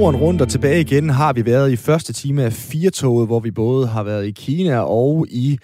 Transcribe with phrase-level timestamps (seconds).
[0.00, 3.50] jorden rundt og tilbage igen har vi været i første time af Firtoget, hvor vi
[3.50, 5.58] både har været i Kina og i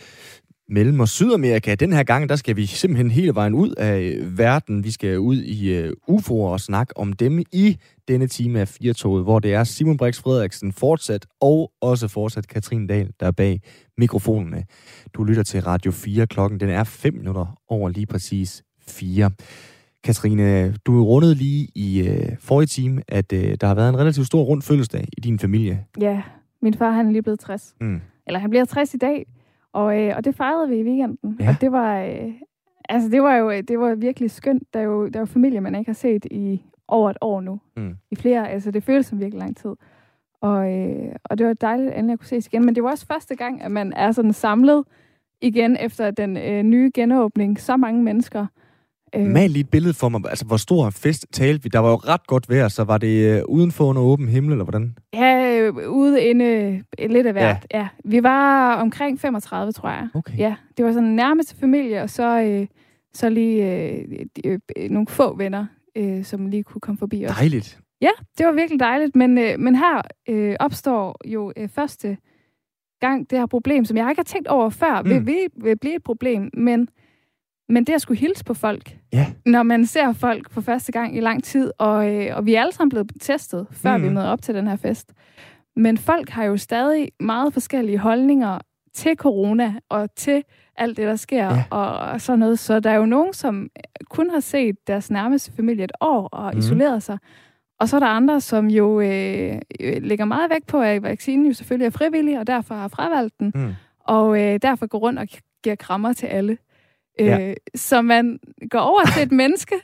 [0.68, 1.74] Mellem- og Sydamerika.
[1.74, 4.84] Den her gang, der skal vi simpelthen hele vejen ud af øh, verden.
[4.84, 7.76] Vi skal ud i øh, uh, UFO'er og snakke om dem i
[8.08, 12.86] denne time af Firtoget, hvor det er Simon Brix Frederiksen fortsat, og også fortsat Katrin
[12.86, 13.60] Dahl, der er bag
[13.98, 14.64] mikrofonerne.
[15.14, 16.26] Du lytter til Radio 4.
[16.26, 19.30] Klokken den er 5 minutter over lige præcis 4.
[20.04, 24.26] Katrine, du rundede lige i øh, forrige time, at øh, der har været en relativt
[24.26, 25.84] stor rund fødselsdag i din familie.
[26.00, 26.22] Ja,
[26.62, 27.74] min far han er lige blevet 60.
[27.80, 28.00] Mm.
[28.26, 29.26] Eller han bliver 60 i dag,
[29.72, 31.36] og, øh, og det fejrede vi i weekenden.
[31.40, 31.48] Ja.
[31.48, 32.32] Og det var, øh,
[32.88, 34.62] altså det var jo det var virkelig skønt.
[34.74, 37.40] Der er jo, der er jo familie, man ikke har set i over et år
[37.40, 37.60] nu.
[37.76, 37.96] Mm.
[38.10, 39.70] I flere, altså det føles som virkelig lang tid.
[40.40, 42.64] Og, øh, og det var dejligt at kunne ses igen.
[42.66, 44.84] Men det var også første gang, at man er sådan samlet
[45.40, 47.60] igen efter den øh, nye genåbning.
[47.60, 48.46] Så mange mennesker.
[49.16, 50.20] Øh, Mal lige et billede for mig.
[50.28, 51.68] Altså, hvor stor en fest talte vi?
[51.68, 54.64] Der var jo ret godt vejr, så var det øh, udenfor under åben himmel, eller
[54.64, 54.98] hvordan?
[55.14, 57.66] Ja, øh, ude inde øh, lidt af hvert.
[57.72, 57.78] Ja.
[57.78, 57.88] ja.
[58.04, 60.08] Vi var omkring 35, tror jeg.
[60.14, 60.38] Okay.
[60.38, 62.66] Ja, det var sådan nærmeste familie, og så, øh,
[63.14, 64.04] så lige øh,
[64.44, 67.36] øh, øh, nogle få venner, øh, som lige kunne komme forbi os.
[67.36, 67.78] Dejligt.
[68.00, 72.16] Ja, det var virkelig dejligt, men, øh, men her øh, opstår jo øh, første
[73.00, 75.10] gang det her problem, som jeg ikke har tænkt over før, mm.
[75.10, 76.88] vil, vil, vil blive et problem, men,
[77.68, 79.26] men det at skulle hilse på folk, Ja.
[79.46, 82.60] når man ser folk for første gang i lang tid, og, øh, og vi er
[82.60, 84.02] alle sammen blevet testet, før Mm.
[84.02, 85.12] vi møder op til den her fest.
[85.76, 88.58] Men folk har jo stadig meget forskellige holdninger
[88.94, 90.42] til corona og til
[90.76, 91.64] alt det, der sker Ja.
[91.70, 92.58] og, og sådan noget.
[92.58, 93.68] Så der er jo nogen, som
[94.10, 96.58] kun har set deres nærmeste familie et år og mm.
[96.58, 97.18] isoleret sig.
[97.80, 101.46] Og så er der andre, som jo øh, øh, lægger meget vægt på, at vaccinen
[101.46, 103.72] jo selvfølgelig er frivillig, og derfor har fravalgt den, Mm.
[104.00, 105.26] og øh, derfor går rundt og
[105.64, 106.58] giver krammer til alle.
[107.18, 107.48] Ja.
[107.50, 108.38] Øh, så man
[108.70, 109.74] går over til et menneske,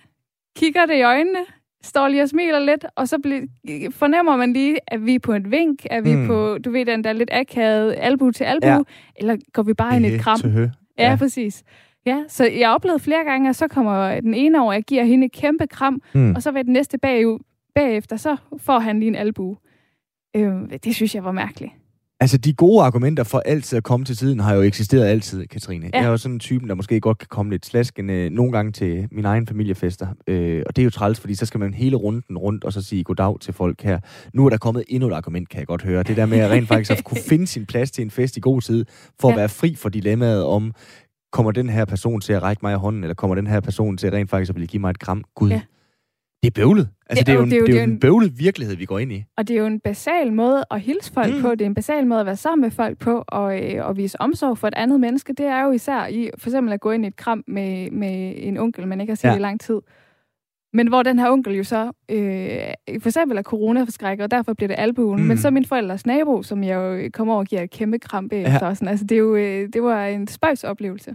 [0.57, 1.39] kigger det i øjnene,
[1.83, 5.33] står lige og smiler lidt, og så bl- fornemmer man lige, at vi er på
[5.33, 6.27] et vink, at vi Mm.
[6.27, 8.72] på, du ved, den der lidt akavet albu til albu, Ja.
[8.75, 8.81] ja.
[9.16, 10.39] eller går vi bare ind i et kram?
[10.44, 10.61] Ja,
[10.99, 11.11] Ja.
[11.11, 11.62] ja, præcis.
[12.06, 15.27] Ja, så jeg oplevede flere gange, at så kommer den ene over, jeg giver hende
[15.27, 16.34] et kæmpe kram, Mm.
[16.34, 17.25] og så ved den næste bag,
[17.75, 19.56] bagefter, så får han lige en albu.
[20.37, 20.53] Øh,
[20.84, 21.72] det synes jeg var mærkeligt.
[22.21, 25.91] Altså, de gode argumenter for altid at komme til tiden har jo eksisteret altid, Katrine.
[25.95, 25.99] Ja.
[25.99, 28.73] Jeg er jo sådan en type, der måske godt kan komme lidt slaskende nogle gange
[28.73, 30.06] til min egen familiefester.
[30.27, 32.83] Øh, og det er jo træls, fordi så skal man hele runden rundt og så
[32.83, 33.99] sige goddag til folk her.
[34.34, 36.03] Nu er der kommet endnu et argument, kan jeg godt høre.
[36.03, 38.41] Det der med at rent faktisk at kunne finde sin plads til en fest i
[38.41, 38.84] god tid,
[39.21, 39.39] for at Ja.
[39.39, 40.73] være fri for dilemmaet om,
[41.33, 43.97] kommer den her person til at række mig i hånden, eller kommer den her person
[43.97, 45.25] til rent faktisk at ville give mig et kram?
[45.34, 45.61] Gud, Ja.
[46.43, 46.88] Det er bøvlet.
[47.10, 48.00] Altså, det, Det er er jo en, det er jo- det er jo er en
[48.00, 49.25] bøvlet virkelighed, vi går ind i.
[49.37, 51.41] Og det er jo en basal måde at hilse folk Mm.
[51.43, 51.50] på.
[51.50, 54.21] Det er en basal måde at være sammen med folk på, og, øh, og vise
[54.21, 55.32] omsorg for et andet menneske.
[55.32, 58.34] Det er jo især i, for eksempel at gå ind i et kram med, med
[58.37, 59.37] en onkel, man ikke har set Ja.
[59.37, 59.81] i lang tid.
[60.72, 64.69] Men hvor den her onkel jo så, øh, for eksempel er coronaforskrækket, og derfor bliver
[64.69, 65.21] det albuen.
[65.22, 65.27] Mm.
[65.28, 68.28] Men så min forældres nabo, som jeg jo kommer over og giver et kæmpe kram
[68.28, 68.53] bagefter.
[68.60, 68.66] Ja.
[68.66, 68.75] Ja.
[68.75, 68.88] Sådan.
[68.88, 71.15] Altså, det, er jo, øh, det var en spøjs oplevelse.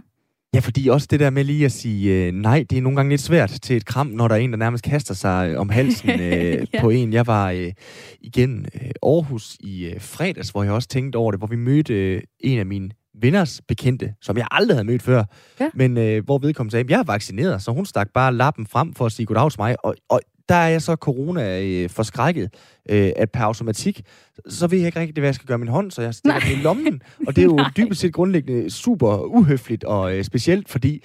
[0.54, 3.10] Ja, fordi også det der med lige at sige øh, nej, det er nogle gange
[3.10, 5.68] lidt svært til et kram, når der er en, der nærmest kaster sig øh, om
[5.68, 6.64] halsen øh, ja.
[6.74, 6.80] Ja.
[6.80, 7.12] på en.
[7.12, 7.72] Jeg var øh,
[8.20, 11.94] igen øh, Aarhus i øh, fredags, hvor jeg også tænkte over det, hvor vi mødte
[11.94, 15.24] øh, en af mine venners bekendte, som jeg aldrig havde mødt før,
[15.60, 15.68] Ja.
[15.74, 19.06] men øh, hvor vedkommende sagde, jeg er vaccineret, så hun stak bare lappen frem for
[19.06, 22.54] at sige goddag til mig, og, og der er jeg så corona øh, forskrækket,
[22.88, 24.02] øh, at per automatik,
[24.48, 26.40] så ved jeg ikke rigtig, hvad jeg skal gøre med min hånd, så jeg stikker
[26.40, 27.02] den i lommen.
[27.26, 31.02] Og det er jo dybest set grundlæggende super uhøfligt og øh, specielt, fordi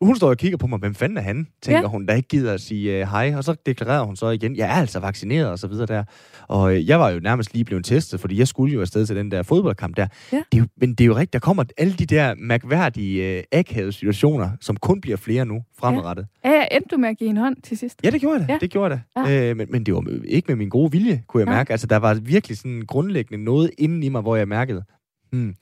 [0.00, 1.82] hun står og kigger på mig, hvem fanden er han, tænker ja.
[1.82, 1.88] Ja.
[1.88, 4.68] hun, der ikke gider at sige øh, hej, og så deklarerer hun så igen, jeg
[4.68, 6.04] er altså vaccineret og så videre der.
[6.48, 9.16] Og øh, jeg var jo nærmest lige blevet testet, fordi jeg skulle jo afsted til
[9.16, 10.06] den der fodboldkamp der.
[10.32, 10.36] Ja.
[10.52, 13.42] Det er jo, men det er jo rigtigt, der kommer alle de der mærkværdige, øh,
[13.52, 16.26] akavede situationer, som kun bliver flere nu fremadrettet.
[16.44, 18.00] Ja, jeg endte du med at give en hånd til sidst.
[18.04, 18.52] Ja, det gjorde jeg da.
[18.52, 18.52] Ja.
[18.52, 18.58] Ja.
[18.60, 19.30] Det gjorde jeg da.
[19.30, 19.50] Ja.
[19.50, 21.54] Øh, men, men det var ikke med min gode vilje, kunne jeg Nej.
[21.54, 21.70] mærke.
[21.70, 24.84] Altså, der var virkelig sådan grundlæggende noget inden i mig, hvor jeg mærkede,
[25.32, 25.54] hmm,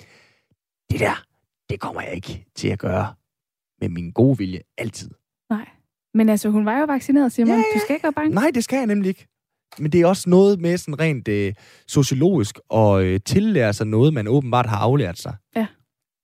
[0.91, 1.24] det der,
[1.70, 3.06] det kommer jeg ikke til at gøre
[3.81, 5.11] med min gode vilje altid.
[5.51, 5.69] Nej.
[6.15, 7.49] Men altså, hun var jo vaccineret, Simon.
[7.49, 8.34] Ja, ja, Du skal ikke være bange.
[8.34, 9.27] Nej, det skal jeg nemlig ikke.
[9.78, 11.55] Men det er også noget med sådan rent øh,
[11.87, 15.37] sociologisk og øh, tillære sig noget, man åbenbart har aflært sig.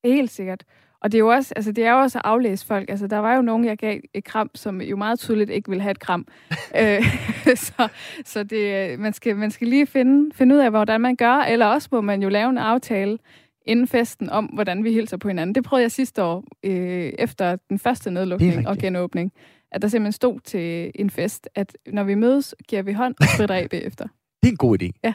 [0.05, 0.65] Helt sikkert.
[1.03, 2.91] Og det er jo også, altså det er jo også at aflæse folk.
[2.91, 5.83] Altså, der var jo nogen, jeg gav et kram, som jo meget tydeligt ikke ville
[5.83, 6.27] have et kram.
[6.81, 7.05] øh,
[7.67, 7.89] så
[8.25, 11.67] så det, man, skal, man skal lige finde, finde ud af, hvordan man gør, eller
[11.67, 13.19] også må man jo lave en aftale
[13.67, 15.55] inden festen om, hvordan vi hilser på hinanden.
[15.55, 19.33] Det prøvede jeg sidste år, øh, efter den første nedlukning og genåbning,
[19.73, 23.27] at der simpelthen stod til en fest, at når vi mødes, giver vi hånd og
[23.35, 24.07] spritter af bagefter.
[24.43, 25.01] Det er en god idé.
[25.05, 25.13] Ja.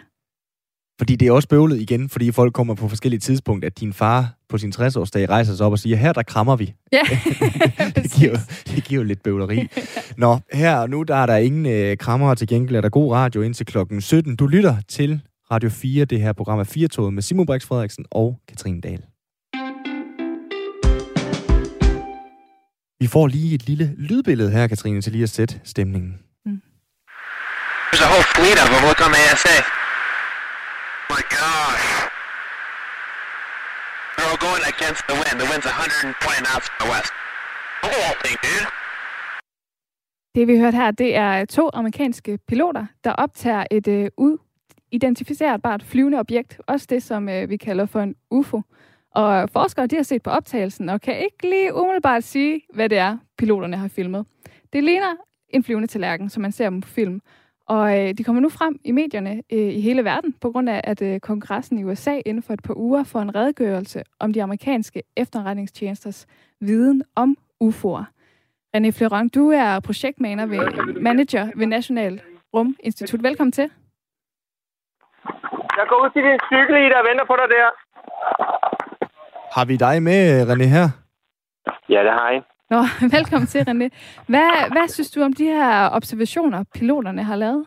[0.99, 4.33] Fordi det er også bøvlet igen, fordi folk kommer på forskellige tidspunkter, at din far
[4.49, 6.73] på sin 60-årsdag rejser sig op og siger, her der krammer vi.
[6.91, 7.01] Ja,
[7.95, 9.67] det, giver, det giver jo lidt bøvleri.
[10.17, 13.13] Nå, her og nu, der er der ingen øh, krammer, til gengæld er der god
[13.13, 14.35] radio indtil klokken 17.
[14.35, 15.21] Du lytter til
[15.51, 19.01] Radio 4, det her program er 4 med Simon Brix Frederiksen og Katrine Dahl.
[22.99, 26.11] Vi får lige et lille lydbillede her, Katrine, til lige at sætte stemningen.
[26.45, 26.61] Mm.
[27.89, 28.81] There's a whole fleet of them.
[28.89, 29.57] Look on the ASA.
[31.03, 31.87] Oh my gosh.
[34.13, 35.35] They're all going against the wind.
[35.41, 37.11] The wind's 120 knots from the west.
[37.83, 38.67] The whole thing, dude.
[40.35, 44.09] Det vi hørte her, det er to amerikanske piloter, der optager et øh,
[44.91, 46.59] identificerbart flyvende objekt.
[46.67, 48.61] Også det, som øh, vi kalder for en UFO.
[49.11, 52.97] Og forskere de har set på optagelsen og kan ikke lige umiddelbart sige, hvad det
[52.97, 54.25] er, piloterne har filmet.
[54.73, 55.15] Det ligner
[55.49, 57.21] en flyvende tallerken, som man ser dem på film.
[57.67, 60.81] Og øh, de kommer nu frem i medierne øh, i hele verden, på grund af,
[60.83, 64.43] at øh, kongressen i USA inden for et par uger får en redegørelse om de
[64.43, 66.25] amerikanske efterretningstjenesters
[66.61, 68.03] viden om UFO'er.
[68.77, 72.21] René Fleurant, du er projektmanager ved, manager ved National
[72.53, 73.23] Rum Institut.
[73.23, 73.69] Velkommen til.
[75.79, 77.67] Jeg går ud til din cykel i, der venter på dig der.
[79.55, 80.87] Har vi dig med, René, her?
[81.93, 82.41] Ja, det har jeg.
[82.73, 82.79] Nå,
[83.17, 83.87] velkommen til, René.
[84.31, 87.65] Hvad, hvad synes du om de her observationer, piloterne har lavet?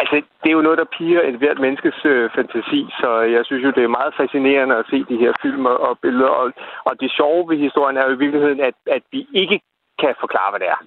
[0.00, 3.64] Altså, det er jo noget, der piger et hvert menneskes øh, fantasi, så jeg synes
[3.64, 6.32] jo, det er meget fascinerende at se de her film og billeder.
[6.40, 6.52] Og,
[6.84, 9.60] og det sjove ved historien er jo i virkeligheden, at, at vi ikke
[10.02, 10.80] kan forklare, hvad det er.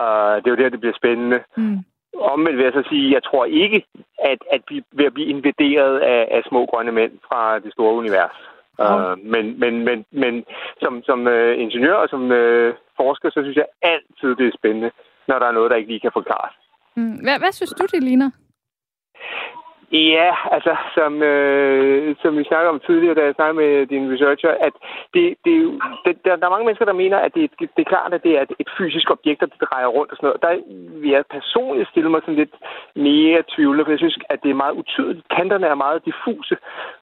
[0.00, 1.38] Uh, det er jo der, det bliver spændende.
[1.56, 1.78] Mm.
[2.20, 3.84] Omvendt vil jeg så sige, jeg tror ikke,
[4.18, 4.60] at, at
[4.92, 8.36] vi at blive invaderet af, af små grønne mænd fra det store univers.
[8.78, 10.44] Uh, men men, men, men
[10.82, 14.90] som, som uh, ingeniør og som uh, forsker, så synes jeg altid, det er spændende,
[15.28, 16.54] når der er noget, der ikke lige kan forklares.
[16.96, 17.16] Mm.
[17.24, 18.30] Hvad, hvad synes du, det ligner?
[19.92, 24.50] Ja, altså, som, øh, som vi snakkede om tidligere, da jeg snakkede med din researcher,
[24.50, 24.72] at
[25.14, 27.92] det, det, det, der, der er mange mennesker, der mener, at det, det, det er
[27.94, 30.42] klart, at det er et, et fysisk objekt, der drejer rundt og sådan noget.
[30.42, 30.52] Der
[31.00, 32.54] vil jeg personligt stille mig sådan lidt
[32.96, 35.28] mere tvivl, for jeg synes, at det er meget utydeligt.
[35.28, 36.56] Kanterne er meget diffuse,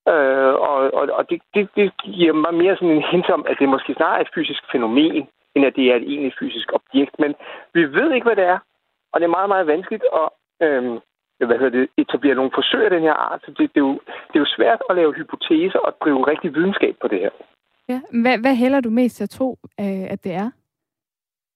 [0.08, 3.56] øh, og, og, og det, det, det giver mig mere sådan en hint om, at
[3.60, 7.14] det måske snarere er et fysisk fænomen, end at det er et egentlig fysisk objekt.
[7.18, 7.34] Men
[7.74, 8.58] vi ved ikke, hvad det er,
[9.12, 10.28] og det er meget, meget vanskeligt at...
[10.68, 11.00] Øh,
[11.46, 13.40] hvad hedder det, etablere nogle forsøg af den her art.
[13.44, 13.92] Så det, det, er jo,
[14.28, 17.30] det er jo svært at lave hypoteser og drive rigtig videnskab på det her.
[17.88, 20.50] Ja, hvad, hvad hælder du mest til at tro, øh, at det er?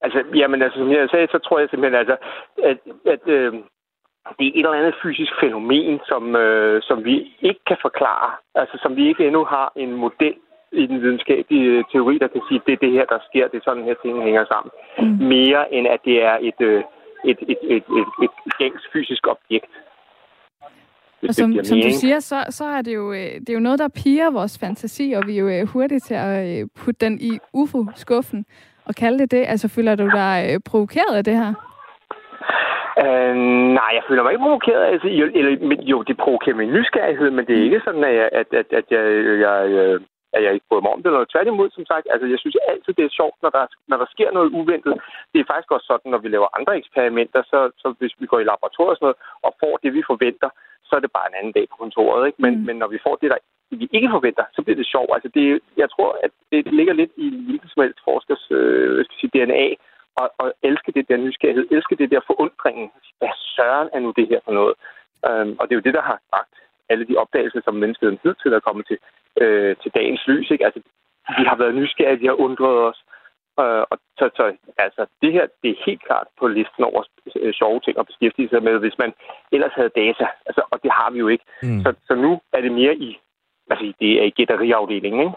[0.01, 2.17] Altså, jamen, altså, som jeg sagde, så tror jeg simpelthen, altså,
[2.71, 2.79] at,
[3.15, 3.53] at øh,
[4.39, 8.31] det er et eller andet fysisk fænomen, som, øh, som vi ikke kan forklare.
[8.55, 10.35] Altså, som vi ikke endnu har en model
[10.73, 13.57] i den videnskabelige teori, der kan sige, at det er det her, der sker, det
[13.57, 14.71] er sådan her ting hænger sammen.
[14.99, 15.27] Mm.
[15.35, 16.83] Mere end at det er et, øh,
[17.25, 19.73] et, et, et, et, et gængs fysisk objekt.
[21.29, 23.79] Og som, som du siger, så, så er det, jo, øh, det er jo noget,
[23.79, 27.21] der piger vores fantasi, og vi er jo øh, hurtige til at øh, putte den
[27.21, 28.45] i UFO-skuffen
[28.85, 29.45] og kalde det det.
[29.49, 31.55] Altså, føler du dig provokeret af det her?
[33.05, 33.37] Øh,
[33.79, 34.85] nej, jeg føler mig ikke provokeret.
[34.93, 38.29] Altså, jo, eller, jo, det provokerer min nysgerrighed, men det er ikke sådan, at jeg,
[38.33, 39.05] at, at, at jeg,
[39.41, 39.55] jeg,
[40.39, 41.09] at jeg ikke bryder mig om det.
[41.11, 44.09] Eller tværtimod, som sagt, altså jeg synes altid, det er sjovt, når der, når der
[44.15, 44.95] sker noget uventet.
[45.33, 48.41] Det er faktisk også sådan, når vi laver andre eksperimenter, så, så hvis vi går
[48.41, 50.51] i laboratoriet og sådan noget, og får det, vi forventer,
[50.89, 52.27] så er det bare en anden dag på kontoret.
[52.29, 52.43] Ikke?
[52.45, 52.65] Men, mm.
[52.67, 53.39] men når vi får det, der
[53.71, 55.11] vi ikke forventer, så bliver det sjovt.
[55.17, 59.17] Altså det, jeg tror, at det ligger lidt i hvilken som helst forskers øh, skal
[59.21, 59.65] sige, DNA,
[60.21, 62.91] og, og elske det der nysgerrighed, elske det der forundringen.
[63.19, 64.75] Hvad søren er nu det her for noget?
[65.29, 66.55] Um, og det er jo det, der har sagt
[66.91, 68.99] alle de opdagelser, som menneskeheden til at komme til,
[69.41, 70.51] øh, til dagens lys.
[70.51, 70.65] Ikke?
[70.65, 70.81] Altså,
[71.39, 73.05] vi har været nysgerrige, vi har undret os.
[73.61, 74.45] Øh, og så, så
[74.79, 77.03] altså, det her, det er helt klart på listen over
[77.37, 79.13] øh, sjove ting at beskæftige sig med, hvis man
[79.53, 80.27] ellers havde data.
[80.47, 81.45] Altså, og det har vi jo ikke.
[81.63, 81.81] Mm.
[81.83, 83.19] Så, så nu er det mere i,
[83.71, 85.37] altså, det er i gætteriafdelingen, ikke?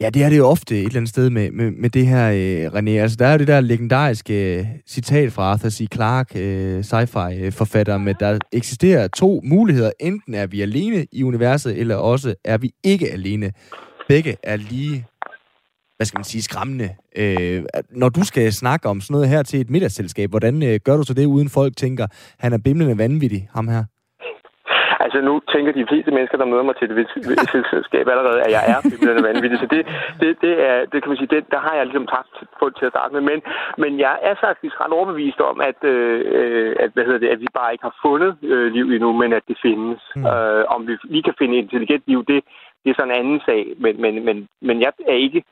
[0.00, 2.30] Ja, det er det jo ofte et eller andet sted med, med, med det her,
[2.30, 2.90] øh, René.
[2.90, 5.86] Altså, der er jo det der legendariske øh, citat fra Arthur C.
[5.94, 9.90] Clarke, øh, sci-fi-forfatter, med der eksisterer to muligheder.
[10.00, 13.52] Enten er vi alene i universet, eller også er vi ikke alene.
[14.08, 15.06] Begge er lige,
[15.96, 16.90] hvad skal man sige, skræmmende.
[17.16, 20.96] Øh, når du skal snakke om sådan noget her til et middagsselskab, hvordan øh, gør
[20.96, 22.06] du så det, uden folk tænker,
[22.38, 23.84] han er bimlende vanvittig, ham her?
[25.06, 27.08] Altså nu tænker de fleste mennesker, der møder mig til et
[27.74, 29.58] selskab allerede, at jeg er bimlende vanvittig.
[29.58, 29.82] Så det,
[30.20, 32.86] det, det, er, det kan man sige, det, der har jeg ligesom tabt på til
[32.86, 33.22] at starte med.
[33.30, 33.38] Men,
[33.82, 37.48] men jeg er faktisk ret overbevist om, at, øh, at, hvad hedder det, at vi
[37.58, 40.00] bare ikke har fundet øh, liv endnu, men at det findes.
[40.16, 40.26] Mm.
[40.26, 42.38] Øh, om vi lige kan finde intelligent liv, det,
[42.82, 43.62] det er sådan en anden sag.
[43.82, 45.42] Men, men, men, men jeg er ikke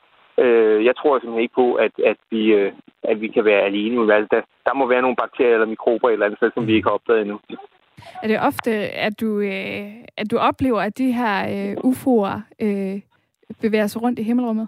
[0.43, 2.71] Øh, jeg tror simpelthen ikke på, at, at, vi, øh,
[3.03, 4.13] at vi kan være alene.
[4.13, 6.87] Altså, der, der må være nogle bakterier eller mikrober eller andet sted, som vi ikke
[6.87, 7.39] har opdaget endnu.
[8.23, 8.71] Er det ofte,
[9.07, 9.85] at du, øh,
[10.17, 13.01] at du oplever, at de her øh, UFO'er øh,
[13.61, 14.67] bevæger sig rundt i himmelrummet?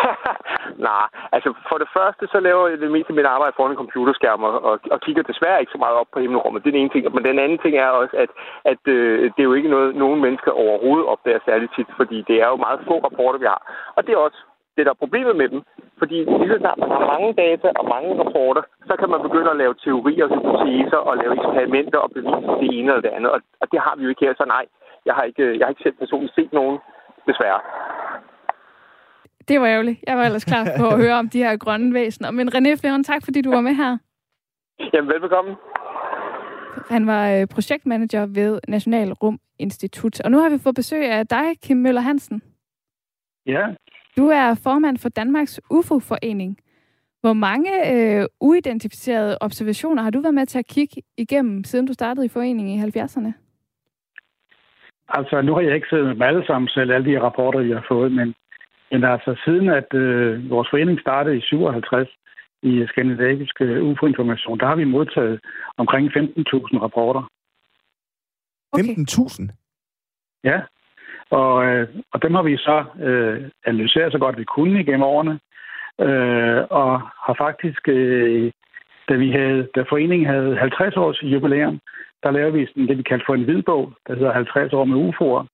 [0.88, 1.06] Nej,
[1.36, 4.42] altså for det første, så laver jeg det meste af mit arbejde foran en computerskærm
[4.48, 6.62] og, og, og kigger desværre ikke så meget op på himmelrummet.
[6.62, 7.14] Det er den ene ting.
[7.14, 8.30] Men den anden ting er også, at,
[8.72, 12.36] at øh, det er jo ikke noget, nogen mennesker overhovedet opdager særligt tit, fordi det
[12.42, 13.62] er jo meget få rapporter, vi har.
[13.96, 14.40] Og det er også
[14.76, 15.60] det, der er problemet med dem.
[16.00, 19.50] Fordi lige så snart man har mange data og mange rapporter, så kan man begynde
[19.50, 23.30] at lave teorier og hypoteser og lave eksperimenter og bevise det ene eller det andet.
[23.34, 24.64] Og, og det har vi jo ikke her, så nej,
[25.06, 26.78] jeg har ikke, jeg har ikke selv personligt set nogen,
[27.28, 27.60] desværre.
[29.48, 29.98] Det var ærgerligt.
[30.06, 32.30] Jeg var ellers klar på at høre om de her grønne væsener.
[32.30, 33.98] Men René Fleron, tak fordi du var med her.
[34.92, 35.56] Jamen, velbekomme.
[36.88, 40.20] Han var øh, projektmanager ved National Rum Institut.
[40.20, 42.42] Og nu har vi fået besøg af dig, Kim Møller Hansen.
[43.46, 43.66] Ja.
[44.16, 46.58] Du er formand for Danmarks UFO-forening.
[47.20, 51.92] Hvor mange øh, uidentificerede observationer har du været med til at kigge igennem, siden du
[51.92, 53.32] startede i foreningen i 70'erne?
[55.08, 57.84] Altså, nu har jeg ikke siddet med alle sammen selv, alle de rapporter, vi har
[57.88, 58.34] fået, men
[58.92, 62.08] men altså, siden at øh, vores forening startede i 57
[62.62, 65.40] i skandinavisk øh, UFO-information, der har vi modtaget
[65.76, 67.22] omkring 15.000 rapporter.
[68.72, 68.94] Okay.
[68.94, 69.48] 15.000?
[70.44, 70.60] Ja,
[71.40, 75.38] og, øh, og dem har vi så øh, analyseret så godt vi kunne igennem årene,
[76.00, 78.52] øh, og har faktisk, øh,
[79.08, 81.80] da, vi havde, da foreningen havde 50 års jubilæum,
[82.22, 84.96] der lavede vi sådan det, vi kaldte for en hvidbog, der hedder 50 år med
[85.08, 85.44] UFO'er,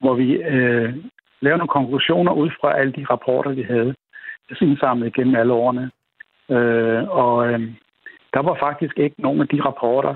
[0.00, 0.94] hvor vi øh,
[1.40, 3.94] lavede nogle konklusioner ud fra alle de rapporter, vi havde
[4.60, 5.90] indsamlet gennem alle årene.
[6.50, 7.60] Øh, og øh,
[8.34, 10.14] der var faktisk ikke nogen af de rapporter,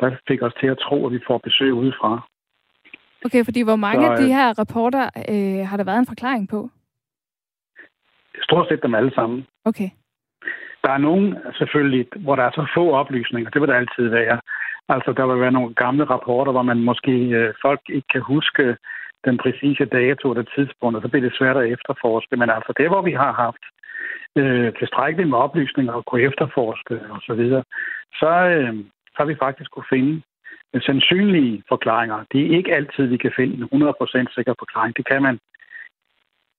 [0.00, 2.26] der fik os til at tro, at vi får besøg udefra.
[3.24, 6.48] Okay, fordi hvor mange Så, af de her rapporter øh, har der været en forklaring
[6.48, 6.70] på?
[8.42, 9.46] Stort set dem alle sammen.
[9.64, 9.90] Okay.
[10.84, 13.50] Der er nogen selvfølgelig, hvor der er så få oplysninger.
[13.50, 14.40] Det vil der altid være.
[14.88, 18.76] Altså, der vil være nogle gamle rapporter, hvor man måske øh, folk ikke kan huske
[19.24, 22.36] den præcise dato eller tidspunkt, og så bliver det svært at efterforske.
[22.36, 23.64] Men altså det, hvor vi har haft
[24.40, 27.64] øh, tilstrækkeligt med oplysninger og kunne efterforske osv., så, videre,
[28.20, 28.74] så, øh,
[29.12, 30.22] så har vi faktisk kunne finde
[30.82, 32.24] sandsynlige forklaringer.
[32.32, 34.96] Det er ikke altid, vi kan finde en 100% sikker forklaring.
[34.96, 35.38] Det kan man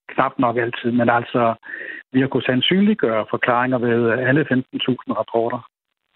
[0.07, 1.53] knap nok altid, men altså,
[2.11, 4.57] vi har kunnet sandsynliggøre forklaringer ved alle 15.000
[5.19, 5.69] rapporter.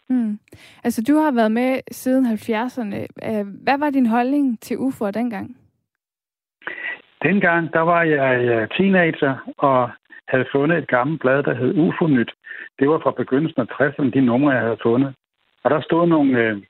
[0.10, 0.39] Hmm.
[0.84, 2.98] Altså, du har været med siden 70'erne.
[3.63, 5.58] Hvad var din holdning til UFO'er dengang?
[7.24, 9.89] Dengang, der var jeg teenager og
[10.27, 12.31] havde fundet et gammelt blad, der hed UFO-nyt.
[12.79, 15.15] Det var fra begyndelsen af 60'erne, de numre, jeg havde fundet.
[15.63, 16.62] Og der stod nogle øh,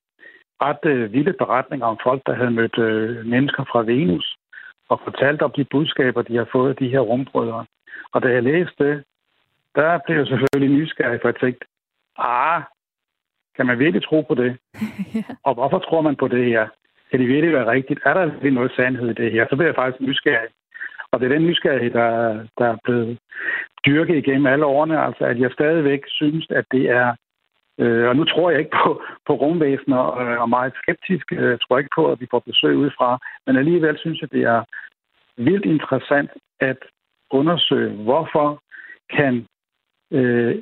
[0.62, 4.38] ret øh, vilde beretninger om folk, der havde mødt øh, mennesker fra Venus
[4.90, 7.66] og fortalt om de budskaber, de har fået af de her rumbrødre.
[8.14, 9.04] Og da jeg læste det,
[9.76, 11.66] der blev jeg selvfølgelig nysgerrig, for jeg tænkte,
[12.18, 12.62] ah,
[13.56, 14.58] kan man virkelig tro på det?
[15.16, 15.24] ja.
[15.44, 16.68] Og hvorfor tror man på det her?
[17.12, 18.00] kan det virkelig være rigtigt?
[18.06, 19.46] Er der noget sandhed i det her?
[19.50, 20.50] Så bliver jeg faktisk nysgerrig.
[21.12, 22.12] Og det er den nysgerrighed, der,
[22.58, 23.20] der er blevet
[23.86, 25.06] dyrket igennem alle årene.
[25.06, 27.16] Altså, at jeg stadigvæk synes, at det er...
[27.80, 31.32] Øh, og nu tror jeg ikke på, på rumvæsener og, og meget skeptisk.
[31.32, 33.20] Øh, jeg tror ikke på, at vi får besøg udefra.
[33.46, 34.64] Men alligevel synes jeg, det er
[35.38, 36.78] vildt interessant at
[37.32, 38.62] undersøge, hvorfor
[39.10, 39.48] kan
[40.12, 40.62] øh,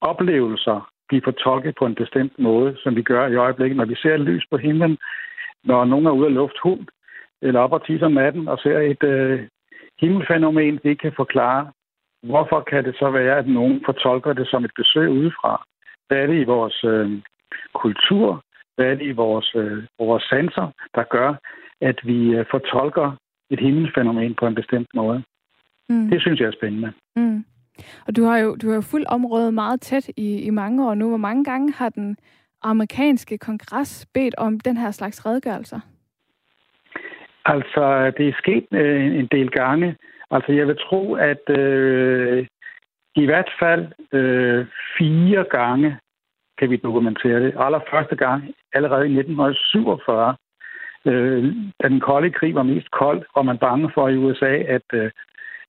[0.00, 3.76] oplevelser blive fortolket på en bestemt måde, som vi gør i øjeblikket.
[3.76, 4.98] Når vi ser et lys på himlen,
[5.64, 6.86] når nogen er ude at lufte hund,
[7.42, 9.48] eller op og tisse om natten, og ser et øh,
[10.00, 11.72] himmelfænomen, vi ikke kan forklare,
[12.22, 15.66] hvorfor kan det så være, at nogen fortolker det som et besøg udefra?
[16.10, 17.10] Hvad er det i vores øh,
[17.74, 18.44] kultur?
[18.76, 21.34] Hvad er det i vores, øh, vores sanser, der gør,
[21.80, 23.16] at vi øh, fortolker
[23.50, 25.22] et himmelfænomen på en bestemt måde?
[25.88, 26.10] Mm.
[26.10, 26.92] Det synes jeg er spændende.
[27.16, 27.44] Mm.
[28.06, 30.94] Og du har jo du har jo fuldt området meget tæt i, i mange år
[30.94, 31.08] nu.
[31.08, 32.16] Hvor mange gange har den
[32.62, 35.80] amerikanske kongres bedt om den her slags redegørelser?
[37.44, 39.96] Altså, det er sket øh, en del gange.
[40.30, 42.46] Altså, jeg vil tro, at øh,
[43.16, 44.66] i hvert fald øh,
[44.98, 45.98] fire gange
[46.58, 47.54] kan vi dokumentere det.
[47.58, 50.36] Allerførste gang, allerede i 1947,
[51.06, 54.88] øh, da den kolde krig var mest kold, var man bange for i USA, at,
[54.92, 55.10] øh,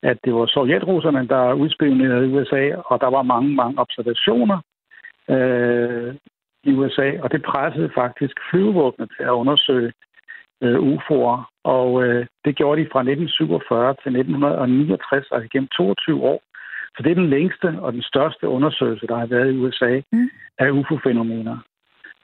[0.03, 4.60] at det var sovjetrusserne, der udspionerede USA, og der var mange, mange observationer
[5.29, 6.15] øh,
[6.63, 9.91] i USA, og det pressede faktisk flyvevåbnet til at undersøge
[10.63, 11.38] øh, UFO'er.
[11.63, 16.41] Og øh, det gjorde de fra 1947 til 1969, altså gennem 22 år.
[16.95, 20.29] Så det er den længste og den største undersøgelse, der har været i USA mm.
[20.57, 21.57] af UFO-fænomener.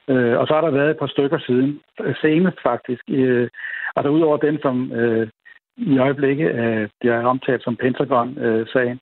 [0.08, 1.80] Øh, og så har der været et par stykker siden,
[2.20, 3.02] senest faktisk.
[3.08, 3.48] Øh,
[3.96, 5.28] altså udover den, som øh,
[5.76, 8.98] i øjeblikket øh, bliver omtalt som Pentagon-sagen,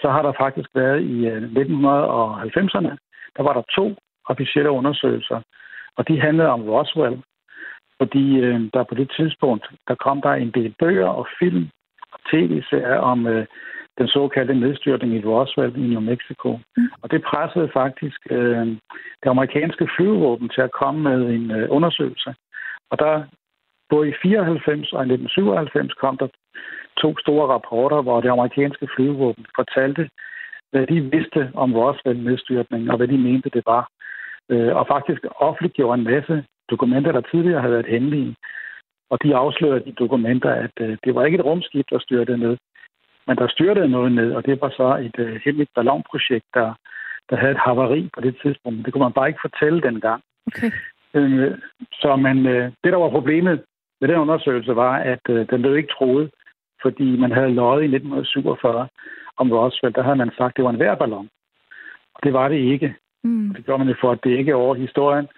[0.00, 2.92] så har der faktisk været i øh, 1990'erne,
[3.36, 3.96] der var der to
[4.28, 5.40] officielle undersøgelser,
[5.96, 7.22] Og de handlede om Roswell,
[8.00, 11.68] fordi øh, der på det tidspunkt, der kom der en del bøger og film
[12.12, 13.46] og tv-serier om øh,
[13.98, 16.58] den såkaldte nedstyrtning i Roswell i New Mexico.
[16.76, 16.88] Mm.
[17.02, 18.66] Og det pressede faktisk øh,
[19.22, 22.34] det amerikanske flyvevåben til at komme med en øh, undersøgelse.
[22.90, 23.22] Og der
[23.90, 26.28] både i 94 og i 1997 kom der
[27.02, 30.08] to store rapporter, hvor det amerikanske flyvevåben fortalte,
[30.70, 33.90] hvad de vidste om Roswell-nedstyrtningen, og hvad de mente, det var.
[34.50, 38.36] Øh, og faktisk offentliggjorde en masse dokumenter, der tidligere havde været hemmelige.
[39.10, 42.56] Og de afslørede de dokumenter, at øh, det var ikke et rumskib, der styrtede ned,
[43.30, 46.68] men der styrtede noget ned, og det var så et øh, hemmeligt ballonprojekt, der,
[47.30, 48.84] der havde et havari på det tidspunkt.
[48.84, 50.22] Det kunne man bare ikke fortælle dengang.
[50.46, 50.70] Okay.
[51.14, 51.58] Øh,
[51.92, 53.62] så man, øh, det, der var problemet
[54.00, 56.30] med den undersøgelse, var, at øh, den blev ikke troet,
[56.82, 58.88] fordi man havde løjet i 1947
[59.36, 59.94] om Roswell.
[59.94, 61.28] Der havde man sagt, at det var en værballon.
[62.14, 62.94] Og det var det ikke.
[63.24, 63.54] Mm.
[63.54, 65.28] Det gjorde man jo for at dække over historien.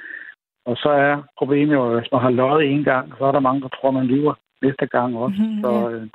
[0.65, 3.41] Og så er problemet jo, at hvis man har løjet en gang, så er der
[3.41, 5.43] mange, der tror, man lyver næste gang også.
[5.43, 6.07] Mm, så, øh,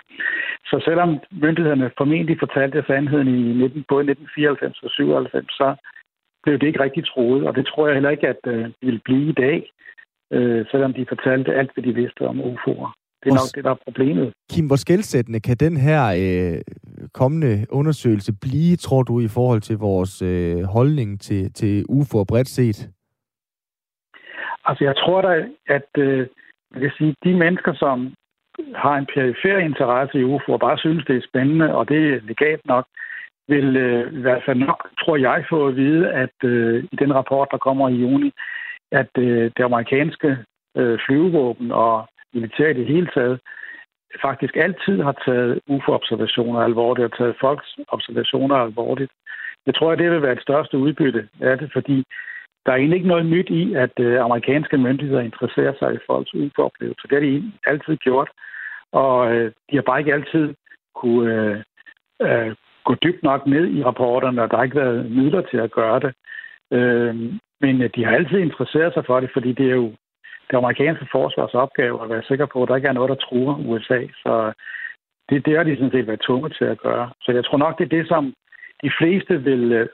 [0.70, 5.76] så selvom myndighederne formentlig fortalte sandheden i 19, både 1994 og 97, så
[6.44, 7.48] blev det ikke rigtig troet.
[7.48, 9.72] Og det tror jeg heller ikke, at øh, det vil blive i dag,
[10.36, 12.92] øh, selvom de fortalte alt, hvad de vidste om UFO'er.
[13.24, 14.34] Det er nok det, der er problemet.
[14.52, 16.62] Kim, hvor skældsættende kan den her øh,
[17.14, 22.48] kommende undersøgelse blive, tror du, i forhold til vores øh, holdning til, til UFO'er bredt
[22.48, 22.90] set?
[24.66, 26.28] Altså, jeg tror da, at øh,
[26.74, 28.14] jeg kan sige, de mennesker, som
[28.76, 32.20] har en perifer interesse i UFO og bare synes, det er spændende, og det er
[32.28, 32.86] legalt nok,
[33.48, 37.16] vil øh, i hvert fald nok, tror jeg, få at vide, at øh, i den
[37.16, 38.32] rapport, der kommer i juni,
[38.92, 40.38] at øh, det amerikanske
[40.78, 43.40] øh, flyvevåben og militær i det hele taget
[44.22, 49.12] faktisk altid har taget UFO-observationer alvorligt og taget folks observationer alvorligt.
[49.66, 52.04] Jeg tror, at det vil være det største udbytte af det, fordi
[52.68, 56.34] der er egentlig ikke noget nyt i, at øh, amerikanske myndigheder interesserer sig i folks
[56.34, 57.08] UFO-oplevelser.
[57.08, 58.30] Det har de altid gjort,
[58.92, 60.54] og øh, de har bare ikke altid
[60.96, 61.58] kunne øh,
[62.22, 65.72] øh, gå dybt nok ned i rapporterne, og der har ikke været midler til at
[65.72, 66.14] gøre det.
[66.72, 67.16] Øh,
[67.62, 69.90] men øh, de har altid interesseret sig for det, fordi det er jo
[70.50, 73.56] det amerikanske forsvars opgave at være sikker på, at der ikke er noget, der truer
[73.70, 74.02] USA.
[74.24, 74.54] Så øh,
[75.30, 77.10] det, det har de sådan set været tunge til at gøre.
[77.22, 78.34] Så jeg tror nok, det er det, som
[78.84, 79.72] de fleste vil...
[79.72, 79.88] Øh,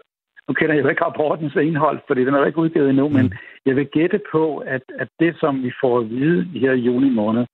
[0.47, 3.13] nu kender jeg jo ikke rapportens indhold, fordi den er ikke udgivet endnu, mm.
[3.15, 3.33] men
[3.65, 7.09] jeg vil gætte på, at, at det, som vi får at vide her i juni
[7.09, 7.45] måned,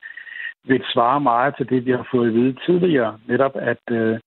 [0.63, 3.19] vil svare meget til det, vi har fået at vide tidligere.
[3.28, 4.19] Netop, at, øh,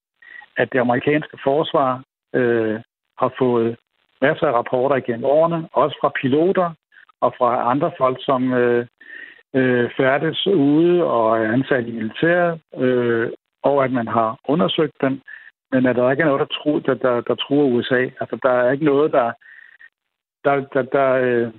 [0.57, 2.03] at det amerikanske forsvar
[2.35, 2.81] øh,
[3.19, 3.77] har fået
[4.23, 6.71] masser af rapporter igennem årene, også fra piloter,
[7.21, 8.87] og fra andre folk, som øh,
[9.55, 13.31] øh, færdes ude og er ansat i militæret, øh,
[13.63, 15.21] og at man har undersøgt dem,
[15.73, 18.03] men at der ikke er noget, der, tro, der, der, der truer USA.
[18.21, 19.33] Altså, der er ikke noget, der,
[20.45, 21.53] der, der, der, øh,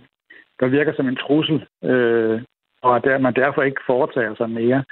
[0.59, 2.41] der virker som en trussel, øh,
[2.81, 4.83] og at man derfor ikke foretager sig mere.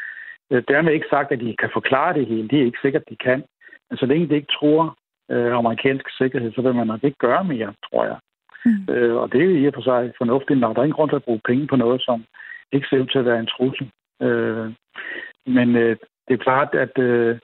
[0.51, 2.47] Øh, dermed ikke sagt, at de kan forklare det hele.
[2.47, 3.43] Det er ikke sikkert, de kan.
[3.89, 4.97] Men så længe det ikke truer
[5.31, 8.17] øh, amerikansk sikkerhed, så vil man nok ikke gøre mere, tror jeg.
[8.65, 8.93] Mm.
[8.93, 10.75] Øh, og det er i og for sig fornuftigt nok.
[10.75, 12.25] Der er ingen grund til at bruge penge på noget, som
[12.71, 13.91] ikke ser ud til at være en trussel.
[14.21, 14.71] Øh,
[15.45, 17.39] men øh, det er klart, at øh,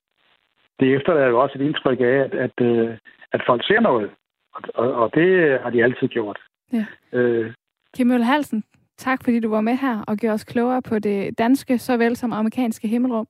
[0.79, 2.97] det efterlader jo også et indtryk af, at, at, øh,
[3.31, 4.11] at folk ser noget.
[4.53, 6.39] Og, og det har de altid gjort.
[6.73, 6.85] Ja.
[7.11, 7.53] Øh,
[7.95, 8.63] Kim Møller Halsen,
[8.97, 12.33] tak fordi du var med her og gjorde os klogere på det danske, såvel som
[12.33, 13.27] amerikanske himmelrum.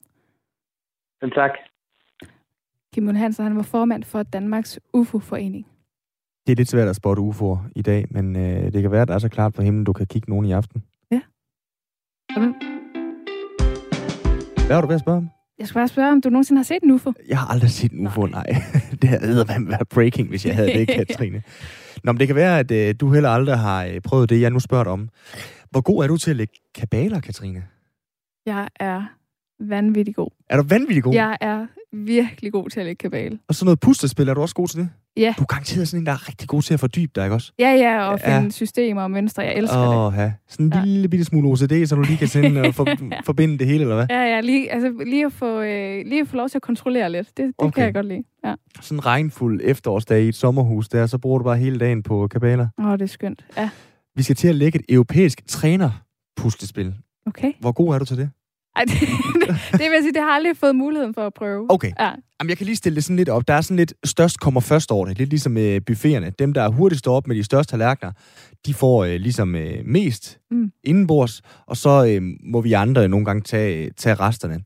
[1.19, 1.51] Selv tak.
[2.93, 5.67] Kim Møller Hansen, han var formand for Danmarks UFO-forening.
[6.47, 9.07] Det er lidt svært at spotte UFO'er i dag, men øh, det kan være, at
[9.07, 10.83] der er så klart på himlen, du kan kigge nogen i aften.
[11.11, 11.21] Ja.
[14.67, 15.29] Hvad var du ved at spørge om?
[15.59, 17.13] Jeg skal bare spørge, om du nogensinde har set en UFO?
[17.27, 18.43] Jeg har aldrig set en UFO, nej.
[18.51, 18.61] nej.
[19.01, 21.43] det havde været breaking, hvis jeg havde det, Katrine.
[22.03, 24.49] Nå, men det kan være, at øh, du heller aldrig har øh, prøvet det, jeg
[24.49, 25.09] nu spørger dig om.
[25.71, 27.63] Hvor god er du til at lægge kabaler, Katrine?
[28.45, 29.03] Jeg er
[29.59, 30.29] vanvittig god.
[30.49, 31.13] Er du vanvittig god?
[31.13, 33.39] Jeg er virkelig god til at lægge kabale.
[33.47, 34.89] Og så noget puslespil, er du også god til det?
[35.17, 35.33] Ja.
[35.37, 37.51] Du er garanteret sådan en, der er rigtig god til at fordybe dig, ikke også?
[37.59, 38.49] Ja, ja, og finde ja.
[38.49, 39.43] systemer og mønstre.
[39.43, 40.19] Jeg elsker oh, det.
[40.19, 40.31] Ja.
[40.47, 40.81] Sådan en ja.
[40.85, 42.87] lille bitte smule OCD, så du lige kan sende og for,
[43.25, 44.05] forbinde det hele, eller hvad?
[44.09, 47.11] Ja, ja, lige, altså, lige, at få, øh, lige at få lov til at kontrollere
[47.11, 47.27] lidt.
[47.27, 47.71] Det, det okay.
[47.71, 48.23] kan jeg godt lide.
[48.45, 48.53] Ja.
[48.81, 52.27] Sådan en regnfuld efterårsdag i et sommerhus der, så bruger du bare hele dagen på
[52.27, 52.67] kabaler.
[52.79, 53.45] Åh, oh, det er skønt.
[53.57, 53.69] Ja.
[54.15, 56.93] Vi skal til at lægge et europæisk træner-puslespil.
[57.25, 57.53] Okay.
[57.59, 58.29] Hvor god er du til det?
[58.75, 58.93] Ej, det,
[59.79, 61.65] det, vil sige, det har jeg aldrig fået muligheden for at prøve.
[61.69, 61.91] Okay.
[61.99, 62.11] Ja.
[62.39, 63.47] Jamen, jeg kan lige stille det sådan lidt op.
[63.47, 65.17] Der er sådan lidt, størst kommer først over det.
[65.17, 66.31] Lidt ligesom med buffeterne.
[66.39, 68.11] Dem, der er hurtigst op med de største tallerkener,
[68.65, 70.71] de får øh, ligesom øh, mest mm.
[70.83, 74.59] indenbords, og så øh, må vi andre nogle gange tage, tage resterne.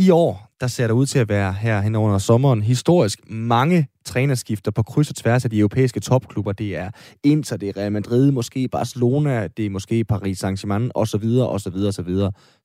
[0.00, 3.88] I år, der ser der ud til at være her hen over sommeren historisk mange
[4.04, 6.52] trænerskifter på kryds og tværs af de europæiske topklubber.
[6.52, 6.90] Det er
[7.24, 11.24] Inter, det er Real Madrid, måske Barcelona, det er måske Paris Saint-Germain osv.
[11.40, 11.74] osv.
[11.88, 12.12] osv.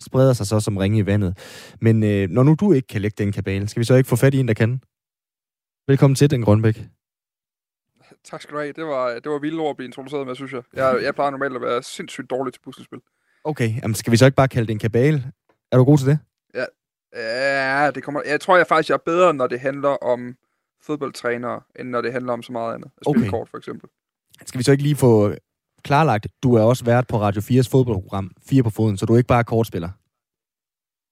[0.03, 1.37] Spreder sig så som ringe i vandet.
[1.81, 4.15] Men øh, når nu du ikke kan lægge den kabale, skal vi så ikke få
[4.15, 4.81] fat i en, der kan?
[5.87, 6.81] Velkommen til, Den Grønbæk.
[8.23, 8.73] Tak skal du have.
[8.73, 10.61] Det var, det var vildt ord at blive introduceret med, synes jeg.
[10.73, 10.99] jeg.
[11.03, 12.99] Jeg plejer normalt at være sindssygt dårlig til puslespil.
[13.43, 15.31] Okay, jamen skal vi så ikke bare kalde det en kabale?
[15.71, 16.19] Er du god til det?
[17.15, 20.35] Ja, det kommer, jeg tror jeg faktisk, jeg er bedre, når det handler om
[20.81, 22.91] fodboldtrænere, end når det handler om så meget andet.
[22.97, 23.29] At okay.
[23.29, 23.89] kort, for eksempel.
[24.45, 25.35] Skal vi så ikke lige få
[25.83, 29.17] klarlagt, du er også vært på Radio 4's fodboldprogram, 4 på foden, så du er
[29.17, 29.89] ikke bare kortspiller?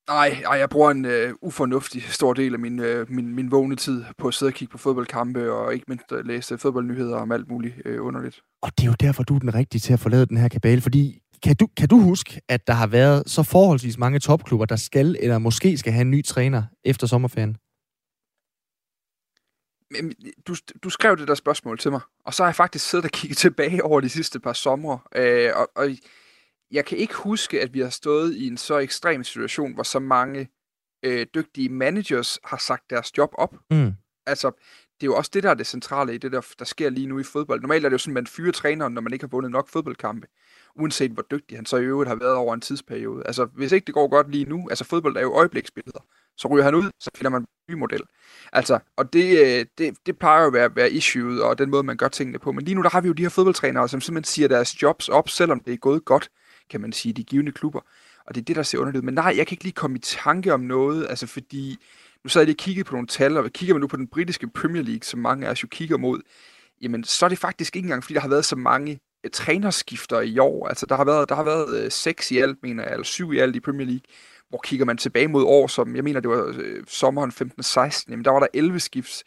[0.10, 1.12] Nej, ej, jeg bruger en uh,
[1.42, 4.72] ufornuftig stor del af min, uh, min, min vågne tid på at sidde og kigge
[4.72, 8.42] på fodboldkampe, og ikke mindst at læse fodboldnyheder om alt muligt uh, underligt.
[8.62, 10.82] Og det er jo derfor, du er den rigtige til at forlade den her kabale,
[10.82, 14.76] fordi kan du, kan du huske, at der har været så forholdsvis mange topklubber, der
[14.76, 17.58] skal eller måske skal have en ny træner efter sommerferien?
[20.48, 23.12] Du, du skrev det der spørgsmål til mig, og så har jeg faktisk siddet og
[23.12, 25.90] kigget tilbage over de sidste par somre, øh, og, og
[26.72, 30.00] jeg kan ikke huske, at vi har stået i en så ekstrem situation, hvor så
[30.00, 30.48] mange
[31.04, 33.56] øh, dygtige managers har sagt deres job op.
[33.72, 33.92] Mm.
[34.26, 34.52] Altså,
[35.02, 37.08] det er jo også det, der er det centrale i det, der, der sker lige
[37.08, 37.62] nu i fodbold.
[37.62, 39.70] Normalt er det jo sådan, at man fyrer træneren, når man ikke har vundet nok
[39.70, 40.28] fodboldkampe.
[40.76, 43.24] Uanset hvor dygtig han så i øvrigt har været over en tidsperiode.
[43.26, 46.00] Altså, hvis ikke det går godt lige nu, altså fodbold er jo øjebliksbilleder.
[46.38, 48.02] Så ryger han ud, så finder man en ny model.
[48.54, 51.84] Altså, og det, øh, det, det plejer jo at være, være issueet, og den måde,
[51.84, 52.52] man gør tingene på.
[52.52, 55.10] Men lige nu, der har vi jo de her fodboldtrænere, som simpelthen siger deres jobs
[55.10, 56.30] op, selvom det er gået godt
[56.72, 57.80] kan man sige, de givende klubber.
[58.26, 60.00] Og det er det, der ser underligt Men nej, jeg kan ikke lige komme i
[60.00, 61.78] tanke om noget, altså fordi,
[62.24, 64.48] nu så jeg lige kigget på nogle tal, og kigger man nu på den britiske
[64.48, 66.22] Premier League, som mange af os jo kigger mod,
[66.82, 69.00] jamen så er det faktisk ikke engang, fordi der har været så mange
[69.34, 70.68] trænerskifter i år.
[70.68, 73.34] Altså der har været, der har været uh, seks i alt, mener jeg, eller syv
[73.34, 74.02] i alt i Premier League.
[74.50, 76.56] Hvor kigger man tilbage mod år, som jeg mener, det var uh,
[76.88, 79.24] sommeren 15-16, jamen der var der 11 skifts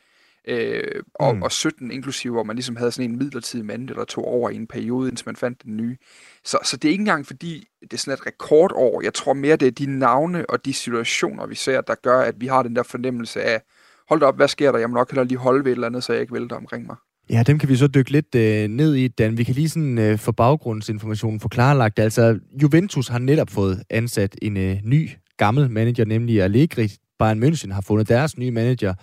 [0.48, 1.42] øh, og, mm.
[1.42, 4.56] og 17 inklusive, hvor man ligesom havde sådan en midlertidig mand, der tog over i
[4.56, 5.96] en periode, indtil man fandt den nye.
[6.44, 9.02] Så, så det er ikke engang fordi, det er sådan et rekordår.
[9.02, 12.40] Jeg tror mere, det er de navne og de situationer, vi ser, der gør, at
[12.40, 13.62] vi har den der fornemmelse af,
[14.08, 14.78] hold da op, hvad sker der?
[14.78, 16.86] Jeg må nok hellere lige holde ved et eller andet, så jeg ikke vælter omkring
[16.86, 16.96] mig.
[17.30, 19.38] Ja, dem kan vi så dykke lidt øh, ned i, Dan.
[19.38, 21.98] Vi kan lige sådan øh, for baggrundsinformationen forklarlagt.
[21.98, 26.92] Altså, Juventus har netop fået ansat en øh, ny gammel manager, nemlig Allegri.
[27.18, 28.94] Bayern München har fundet deres nye manager,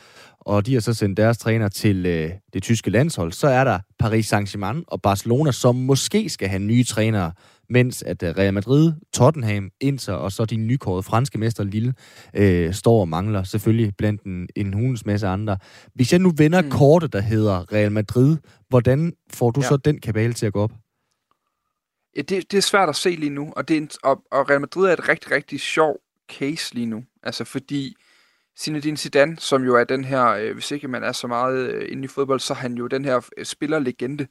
[0.46, 3.32] og de har så sendt deres træner til øh, det tyske landshold.
[3.32, 7.32] Så er der Paris Saint-Germain og Barcelona, som måske skal have nye trænere,
[7.70, 11.94] mens at øh, Real Madrid, Tottenham, Inter og så de nykårede franske mester Lille
[12.34, 15.58] øh, står og mangler, selvfølgelig blandt en, en hulens masse andre.
[15.94, 16.70] Hvis jeg nu vender mm.
[16.70, 18.38] kortet, der hedder Real Madrid,
[18.70, 19.68] hvordan får du ja.
[19.68, 20.72] så den kabale til at gå op?
[22.18, 24.50] Ja, det, det er svært at se lige nu, og, det er en, og, og
[24.50, 25.96] Real Madrid er et rigtig, rigtig sjov
[26.30, 27.04] case lige nu.
[27.24, 27.96] Altså fordi
[28.60, 31.92] Zinedine Zidane, som jo er den her, øh, hvis ikke man er så meget øh,
[31.92, 34.28] inde i fodbold, så er han jo den her øh, spillerlegende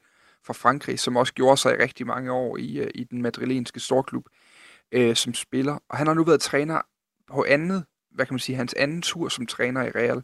[0.46, 3.80] fra Frankrig, som også gjorde sig i rigtig mange år i, øh, i den madrilenske
[3.80, 4.24] storklub
[4.92, 5.78] øh, som spiller.
[5.88, 6.80] Og han har nu været træner
[7.32, 10.22] på andet, hvad kan man sige, hans anden tur som træner i Real.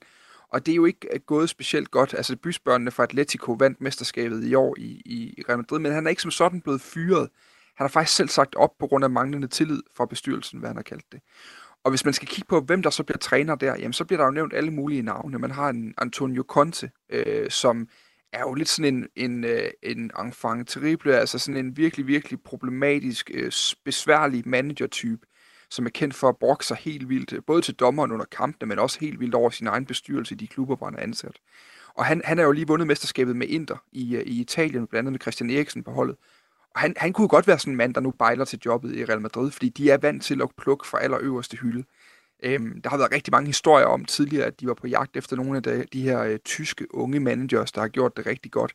[0.48, 2.14] Og det er jo ikke øh, gået specielt godt.
[2.14, 6.10] Altså bysbørnene fra Atletico vandt mesterskabet i år i, i Real Madrid, men han er
[6.10, 7.28] ikke som sådan blevet fyret.
[7.76, 10.76] Han har faktisk selv sagt op på grund af manglende tillid fra bestyrelsen, hvad han
[10.76, 11.20] har kaldt det.
[11.86, 14.18] Og hvis man skal kigge på, hvem der så bliver træner der, jamen så bliver
[14.18, 15.38] der jo nævnt alle mulige navne.
[15.38, 17.88] Man har en Antonio Conte, øh, som
[18.32, 22.40] er jo lidt sådan en, en, øh, en enfant terrible, altså sådan en virkelig, virkelig
[22.44, 23.52] problematisk, øh,
[23.84, 25.26] besværlig manager-type,
[25.70, 28.68] som er kendt for at brokke sig helt vildt, øh, både til dommeren under kampene,
[28.68, 31.36] men også helt vildt over sin egen bestyrelse i de klubber, hvor han er ansat.
[31.94, 35.08] Og han, han er jo lige vundet mesterskabet med Inter i, øh, i Italien, blandt
[35.08, 36.16] andet med Christian Eriksen på holdet
[36.76, 39.20] han, han kunne godt være sådan en mand, der nu bejler til jobbet i Real
[39.20, 41.84] Madrid, fordi de er vant til at plukke fra allerøverste hylde.
[42.42, 45.36] Øhm, der har været rigtig mange historier om tidligere, at de var på jagt efter
[45.36, 48.72] nogle af de, de her øh, tyske unge managers, der har gjort det rigtig godt.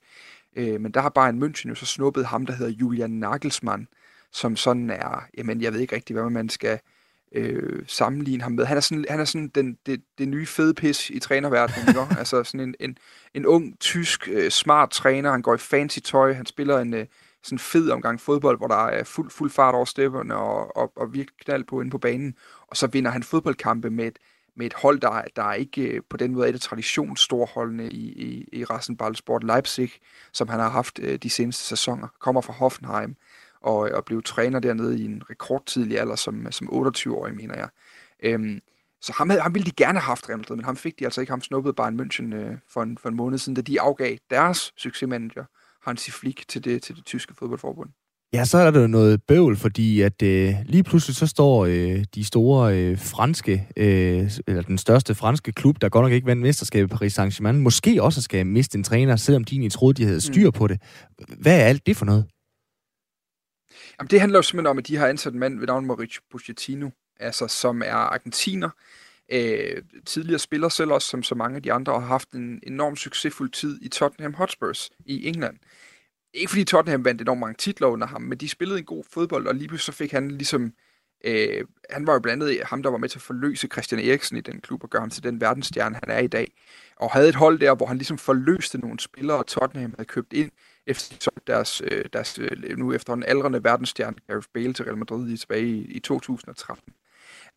[0.56, 3.88] Øh, men der har Bayern München jo så snuppet ham, der hedder Julian Nagelsmann,
[4.32, 6.80] som sådan er, jamen jeg ved ikke rigtig, hvad man skal
[7.36, 8.66] øh, sammenligne ham med.
[8.66, 12.16] Han er sådan, han er sådan den, det, det nye fede pis i trænerverdenen, ikke?
[12.20, 12.98] altså sådan en, en,
[13.34, 17.06] en ung, tysk, øh, smart træner, han går i fancy tøj, han spiller en, øh,
[17.44, 21.14] sådan fed omgang fodbold, hvor der er fuld, fuld fart over stepperne og, og, og
[21.14, 22.36] virkelig knald på inde på banen.
[22.68, 24.20] Og så vinder han fodboldkampe med et,
[24.56, 28.12] med et hold, der, der er ikke øh, på den måde et af traditionsstorholdene i,
[28.12, 29.92] i, i Rassenballsport Leipzig,
[30.32, 32.08] som han har haft øh, de seneste sæsoner.
[32.20, 33.16] Kommer fra Hoffenheim
[33.62, 37.70] og, øh, og blev træner dernede i en rekordtidlig alder som, som 28-årig, mener jeg.
[38.24, 38.62] Øhm,
[39.02, 41.22] så ham, ham ville de gerne have haft Real Madrid, men ham fik de altså
[41.22, 41.32] ikke.
[41.32, 44.74] Ham snuppede Bayern München øh, for, en, for en måned siden, da de afgav deres
[44.78, 45.46] succesmanager
[45.86, 47.90] Hansi Flick til det, til det tyske fodboldforbund.
[48.34, 52.24] Ja, så er der noget bøvl, fordi at øh, lige pludselig så står øh, de
[52.24, 56.90] store øh, franske, øh, eller den største franske klub, der godt nok ikke vandt mesterskabet
[56.90, 60.46] Paris Saint-Germain, måske også skal miste en træner, selvom de egentlig troede, de havde styr
[60.46, 60.52] mm.
[60.52, 60.82] på det.
[61.40, 62.26] Hvad er alt det for noget?
[64.00, 66.22] Jamen, det handler jo simpelthen om, at de har ansat en mand ved navn Mauricio
[66.32, 66.90] Pochettino,
[67.20, 68.70] altså, som er argentiner,
[69.32, 72.60] øh, tidligere spiller selv også, som så mange af de andre, og har haft en
[72.68, 75.58] enorm succesfuld tid i Tottenham Hotspurs i England.
[76.34, 79.48] Ikke fordi Tottenham vandt enormt mange titler under ham, men de spillede en god fodbold,
[79.48, 80.74] og lige pludselig så fik han ligesom...
[81.26, 84.38] Øh, han var jo blandt andet ham, der var med til at forløse Christian Eriksen
[84.38, 86.54] i den klub og gøre ham til den verdensstjerne, han er i dag.
[86.96, 90.34] Og havde et hold der, hvor han ligesom forløste nogle spillere, og Tottenham havde købt
[90.34, 90.52] ind,
[90.88, 94.98] efter de deres, øh, deres øh, nu efter en aldrende verdensstjerne, Gareth Bale til Real
[94.98, 96.94] Madrid tilbage i, i 2013.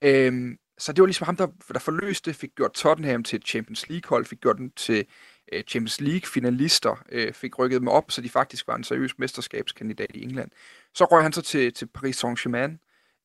[0.02, 4.24] Øhm, så det var ligesom ham, der, der forløste, fik gjort Tottenham til Champions League-hold,
[4.24, 5.06] fik gjort den til
[5.52, 10.10] øh, Champions League-finalister, øh, fik rykket dem op, så de faktisk var en seriøs mesterskabskandidat
[10.14, 10.50] i England.
[10.94, 12.78] Så røg han så til, til Paris Saint-Germain,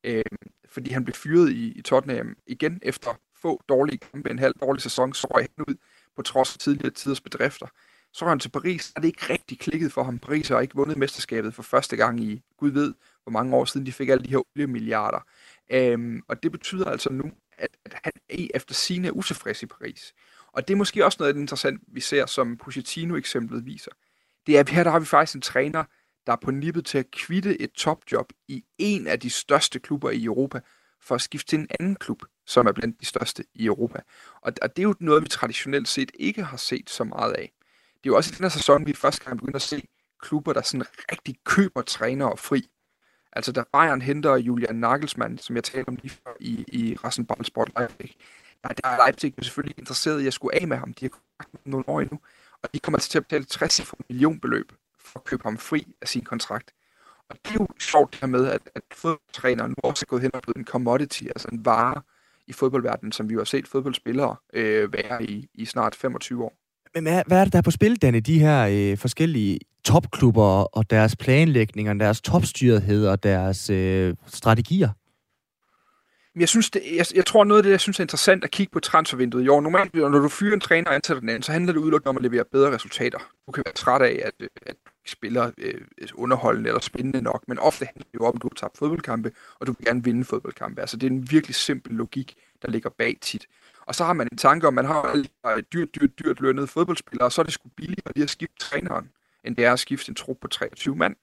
[0.04, 0.24] øh,
[0.68, 4.82] fordi han blev fyret i, i Tottenham igen efter få dårlige kampe, en halv dårlig
[4.82, 5.74] sæson, så røg han ud
[6.16, 7.66] på trods af tidligere tiders bedrifter.
[8.12, 10.18] Så røg han til Paris, og det ikke rigtig klikket for ham.
[10.18, 13.86] Paris har ikke vundet mesterskabet for første gang i, Gud ved, hvor mange år siden
[13.86, 15.26] de fik alle de her oliemilliarder.
[15.70, 19.66] Øhm, og det betyder altså nu, at, at han er efter sine er utilfreds i
[19.66, 20.14] Paris.
[20.52, 23.90] Og det er måske også noget af det interessant, vi ser, som Pochettino-eksemplet viser.
[24.46, 25.84] Det er, at her der har vi faktisk en træner,
[26.26, 30.10] der er på nippet til at kvitte et topjob i en af de største klubber
[30.10, 30.60] i Europa,
[31.00, 34.00] for at skifte til en anden klub, som er blandt de største i Europa.
[34.42, 37.52] Og, og det er jo noget, vi traditionelt set ikke har set så meget af.
[37.94, 39.88] Det er jo også i den her sæson, vi første gang begynder at se
[40.22, 42.68] klubber, der sådan rigtig køber trænere fri.
[43.32, 47.70] Altså, da Bayern henter Julian Nagelsmann, som jeg talte om lige før i, i Rassenballsport
[47.78, 48.16] Leipzig,
[48.62, 50.92] der, der er Leipzig selvfølgelig interesseret i at skulle af med ham.
[50.92, 52.18] De har kunnet nogle år endnu.
[52.62, 56.24] Og de kommer til at betale 60 millionbeløb for at købe ham fri af sin
[56.24, 56.70] kontrakt.
[57.28, 60.22] Og det er jo sjovt det her med, at, at fodboldtræneren nu også er gået
[60.22, 62.02] hen og blevet en commodity, altså en vare
[62.46, 66.56] i fodboldverdenen, som vi jo har set fodboldspillere øh, være i, i snart 25 år.
[66.94, 68.20] Men hvad, hvad er det, der er på spil, Danne?
[68.20, 74.88] De her øh, forskellige topklubber og deres planlægninger, deres topstyrethed og deres øh, strategier?
[76.36, 78.72] Jeg, synes, det, jeg, jeg tror noget af det, jeg synes er interessant at kigge
[78.72, 79.60] på transfervinduet i år.
[79.60, 82.16] Normalt, når du fyrer en træner og ansætter den anden, så handler det udelukkende om
[82.16, 83.18] at levere bedre resultater.
[83.46, 85.80] Du kan være træt af, at, øh, at spiller øh,
[86.14, 89.32] underholdende eller spændende nok, men ofte handler det jo om, at du har tabt fodboldkampe,
[89.58, 90.80] og du vil gerne vinde fodboldkampe.
[90.80, 93.46] Altså det er en virkelig simpel logik, der ligger bag tit.
[93.86, 97.26] Og så har man en tanke om, at man har dyrt, dyrt, dyrt lønnet fodboldspillere,
[97.26, 99.10] og så er det sgu billigere lige at skifte træneren,
[99.44, 101.16] end det er at skifte en trup på 23 mand.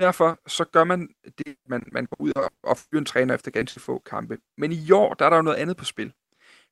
[0.00, 3.50] Derfor så gør man det, man, man går ud og, og fyrer en træner efter
[3.50, 4.38] ganske få kampe.
[4.56, 6.12] Men i år, der er der jo noget andet på spil.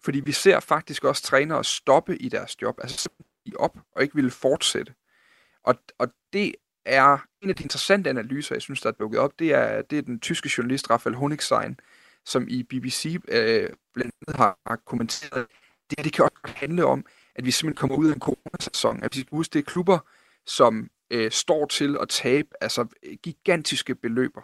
[0.04, 3.08] Fordi vi ser faktisk også trænere stoppe i deres job, altså
[3.44, 4.94] i op og ikke ville fortsætte.
[5.62, 9.38] Og, og det er en af de interessante analyser, jeg synes, der er dukket op,
[9.38, 11.80] det er, det er den tyske journalist Raphael Honigstein,
[12.24, 15.46] som i BBC øh, blandt andet har, har kommenteret,
[15.90, 19.02] det her det kan også handle om, at vi simpelthen kommer ud af en coronasæson,
[19.02, 19.98] at vi skal huske, det er klubber,
[20.46, 24.42] som øh, står til at tabe altså øh, gigantiske beløber.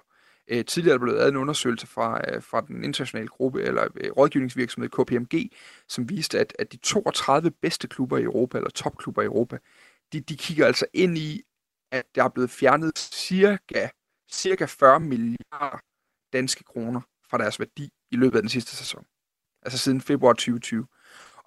[0.48, 3.88] Øh, tidligere er der blevet lavet en undersøgelse fra, øh, fra den internationale gruppe, eller
[3.96, 5.50] øh, rådgivningsvirksomhed KPMG,
[5.88, 9.59] som viste, at, at de 32 bedste klubber i Europa, eller topklubber i Europa,
[10.12, 11.42] de, de kigger altså ind i,
[11.92, 13.88] at der er blevet fjernet cirka,
[14.33, 15.78] cirka 40 milliarder
[16.33, 19.04] danske kroner fra deres værdi i løbet af den sidste sæson.
[19.62, 20.87] Altså siden februar 2020.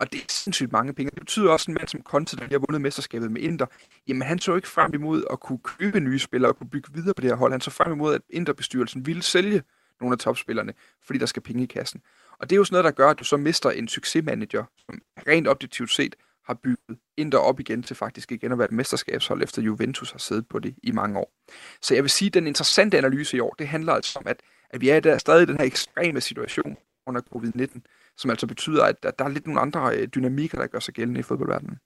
[0.03, 1.09] Og det er sindssygt mange penge.
[1.09, 3.65] Det betyder også, at en mand som Conte, der lige har vundet mesterskabet med Inter,
[4.07, 7.13] jamen han så ikke frem imod at kunne købe nye spillere og kunne bygge videre
[7.13, 7.51] på det her hold.
[7.51, 9.63] Han så frem imod, at Inter-bestyrelsen ville sælge
[10.01, 10.73] nogle af topspillerne,
[11.05, 12.01] fordi der skal penge i kassen.
[12.39, 15.01] Og det er jo sådan noget, der gør, at du så mister en succesmanager, som
[15.27, 19.43] rent objektivt set har bygget Inter op igen til faktisk igen at være et mesterskabshold,
[19.43, 21.33] efter Juventus har siddet på det i mange år.
[21.81, 24.39] Så jeg vil sige, at den interessante analyse i år, det handler altså om, at,
[24.69, 27.79] at vi er der stadig i den her ekstreme situation under covid-19,
[28.17, 31.19] som altså betyder, at der er lidt nogle andre øh, dynamikker, der gør sig gældende
[31.19, 31.77] i fodboldverdenen.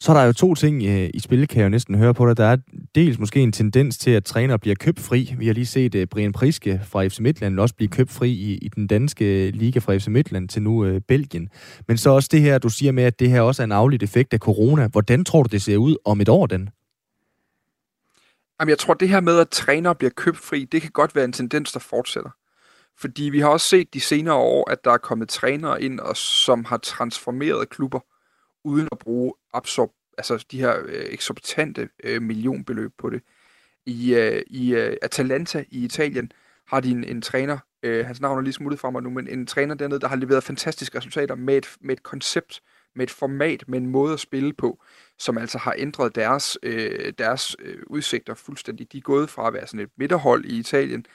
[0.00, 2.26] Så er der jo to ting øh, i spil, kan jeg jo næsten høre på
[2.26, 2.36] dig.
[2.36, 2.56] Der er
[2.94, 5.34] dels måske en tendens til, at træner bliver købt fri.
[5.38, 8.58] Vi har lige set uh, Brian Priske fra FC Midtland også blive købt fri i,
[8.58, 11.48] i den danske liga fra FC Midtland til nu uh, Belgien.
[11.88, 14.02] Men så også det her, du siger med, at det her også er en afledt
[14.02, 14.86] effekt af corona.
[14.86, 16.68] Hvordan tror du, det ser ud om et år, den?
[18.60, 21.24] Jamen, jeg tror, det her med, at træner bliver købt fri, det kan godt være
[21.24, 22.30] en tendens, der fortsætter.
[22.98, 26.16] Fordi vi har også set de senere år, at der er kommet trænere ind, og
[26.16, 28.00] som har transformeret klubber,
[28.64, 33.22] uden at bruge absorb, altså de her øh, eksorbitante øh, millionbeløb på det.
[33.86, 36.32] I, øh, i øh, Atalanta i Italien
[36.66, 39.28] har de en, en træner, øh, hans navn er lige smuttet fra mig nu, men
[39.28, 42.62] en træner dernede, der har leveret fantastiske resultater med et, med et koncept,
[42.94, 44.82] med et format, med en måde at spille på,
[45.18, 48.92] som altså har ændret deres, øh, deres øh, udsigter fuldstændig.
[48.92, 51.06] De er gået fra at være sådan et midterhold i Italien,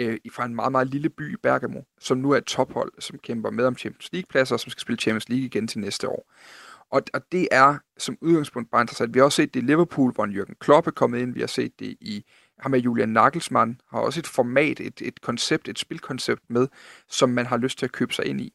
[0.00, 3.50] øh, fra en meget, meget lille by, Bergamo, som nu er et tophold, som kæmper
[3.50, 6.32] med om Champions League-pladser, og som skal spille Champions League igen til næste år.
[6.90, 9.14] Og, og det er som udgangspunkt bare interessant.
[9.14, 11.34] Vi har også set det i Liverpool, hvor en Jürgen Klopp er kommet ind.
[11.34, 12.24] Vi har set det i
[12.58, 16.68] ham med Julian Nagelsmann, har også et format, et, et koncept, et spilkoncept med,
[17.08, 18.52] som man har lyst til at købe sig ind i.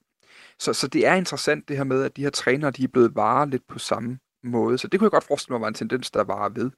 [0.60, 3.16] Så, så det er interessant det her med, at de her trænere, de er blevet
[3.16, 4.78] varer lidt på samme måde.
[4.78, 6.72] Så det kunne jeg godt forestille mig var en tendens, der var ved.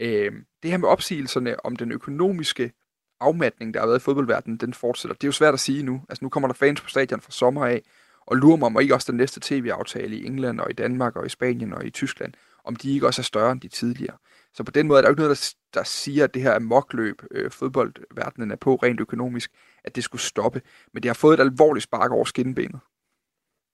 [0.00, 2.72] Øh, det her med opsigelserne om den økonomiske
[3.20, 5.14] afmatning, der har været i fodboldverdenen, den fortsætter.
[5.14, 6.02] Det er jo svært at sige nu.
[6.08, 7.82] Altså nu kommer der fans på stadion fra sommer af,
[8.26, 11.26] og lurer mig om ikke også den næste tv-aftale i England og i Danmark og
[11.26, 12.32] i Spanien og i Tyskland,
[12.64, 14.16] om de ikke også er større end de tidligere.
[14.54, 16.50] Så på den måde er der jo ikke noget, der, der siger, at det her
[16.50, 19.50] er mokløb, øh, fodboldverdenen er på rent økonomisk,
[19.84, 20.62] at det skulle stoppe.
[20.94, 22.80] Men det har fået et alvorligt spark over skinnebenet.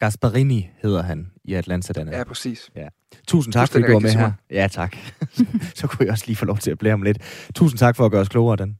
[0.00, 2.16] Gasparini hedder han i Atlanta, Daniel.
[2.16, 2.70] Ja, præcis.
[2.76, 2.88] Ja.
[3.28, 4.33] Tusind tak, fordi du var med her.
[4.50, 4.96] Ja, tak.
[5.74, 7.18] så kunne jeg også lige få lov til at blære om lidt.
[7.55, 8.76] Tusind tak for at gøre os klogere, Dan.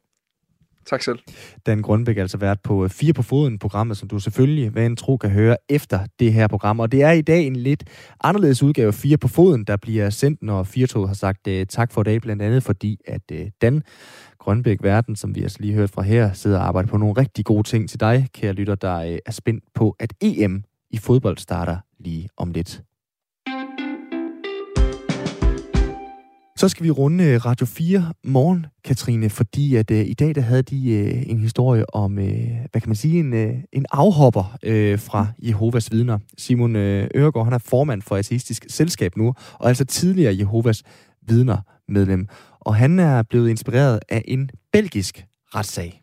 [0.87, 1.19] Tak selv.
[1.67, 4.97] Dan Grundbæk altså været på øh, Fire på Foden, programmet, som du selvfølgelig hvad en
[4.97, 6.81] tro kan høre efter det her program.
[6.81, 7.85] Og det er i dag en lidt
[8.21, 11.93] anderledes udgave af Fire på Foden, der bliver sendt, når Firtoget har sagt uh, tak
[11.93, 13.83] for i dag, blandt andet fordi, at uh, Dan
[14.39, 17.45] Grønbæk Verden, som vi altså lige hørt fra her, sidder og arbejder på nogle rigtig
[17.45, 21.39] gode ting til dig, kære lytter, der uh, er spændt på, at EM i fodbold
[21.39, 22.83] starter lige om lidt.
[26.63, 30.41] Så skal vi runde øh, Radio 4 morgen, Katrine, fordi at øh, i dag der
[30.41, 34.59] havde de øh, en historie om, øh, hvad kan man sige, en, øh, en afhopper
[34.63, 36.19] øh, fra Jehovas vidner.
[36.39, 40.83] Simon øh, Øregård, han er formand for Ateistisk Selskab nu, og altså tidligere Jehovas
[41.29, 42.27] vidner medlem.
[42.61, 46.03] Og han er blevet inspireret af en belgisk retssag.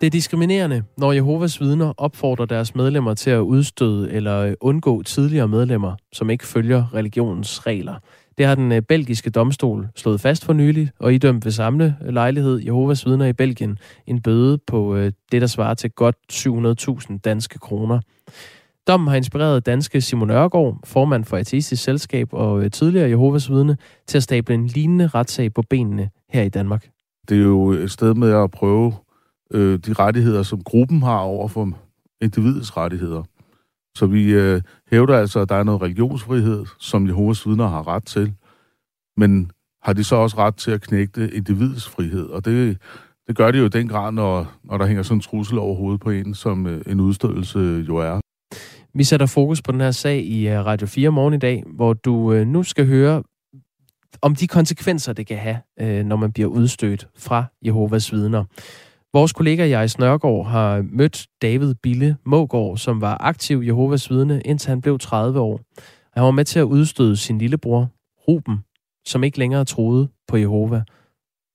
[0.00, 5.48] Det er diskriminerende, når Jehovas vidner opfordrer deres medlemmer til at udstøde eller undgå tidligere
[5.48, 7.94] medlemmer, som ikke følger religionens regler.
[8.38, 12.14] Det har den øh, belgiske domstol slået fast for nylig, og idømt ved samle øh,
[12.14, 17.18] lejlighed Jehovas vidner i Belgien en bøde på øh, det, der svarer til godt 700.000
[17.18, 18.00] danske kroner.
[18.86, 24.18] Dommen har inspireret danske Simon Ørgaard, formand for Ateistisk Selskab og tidligere Jehovas vidne, til
[24.18, 26.88] at stable en lignende retssag på benene her i Danmark.
[27.28, 28.92] Det er jo et sted med at prøve
[29.50, 31.70] øh, de rettigheder, som gruppen har over for
[32.20, 33.22] individets rettigheder.
[33.98, 38.04] Så vi øh, hævder altså, at der er noget religionsfrihed, som Jehovas vidner har ret
[38.06, 38.34] til.
[39.16, 39.50] Men
[39.82, 42.26] har de så også ret til at knægte individets frihed?
[42.26, 42.78] Og det,
[43.28, 45.76] det gør de jo i den grad, når, når der hænger sådan en trussel over
[45.76, 48.20] hovedet på en, som øh, en udstødelse jo er.
[48.94, 51.92] Vi sætter fokus på den her sag i øh, Radio 4 morgen i dag, hvor
[51.92, 53.22] du øh, nu skal høre
[54.22, 58.44] om de konsekvenser, det kan have, øh, når man bliver udstødt fra Jehovas vidner.
[59.14, 64.68] Vores kollega Jais Nørgaard har mødt David Bille Mågård, som var aktiv Jehovas vidne, indtil
[64.68, 65.60] han blev 30 år.
[66.14, 67.90] Han var med til at udstøde sin lillebror,
[68.28, 68.58] Ruben,
[69.06, 70.82] som ikke længere troede på Jehova.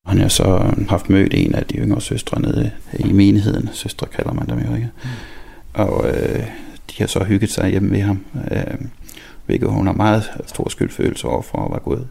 [0.05, 3.69] Han har så haft mødt en af de yngre søstre nede i menigheden.
[3.73, 4.89] Søstre kalder man dem jo, ikke?
[5.73, 6.39] Og øh,
[6.89, 8.87] de har så hygget sig hjemme med ham, øh,
[9.45, 12.07] hvilket hun har meget stor skyldfølelse over for at være gået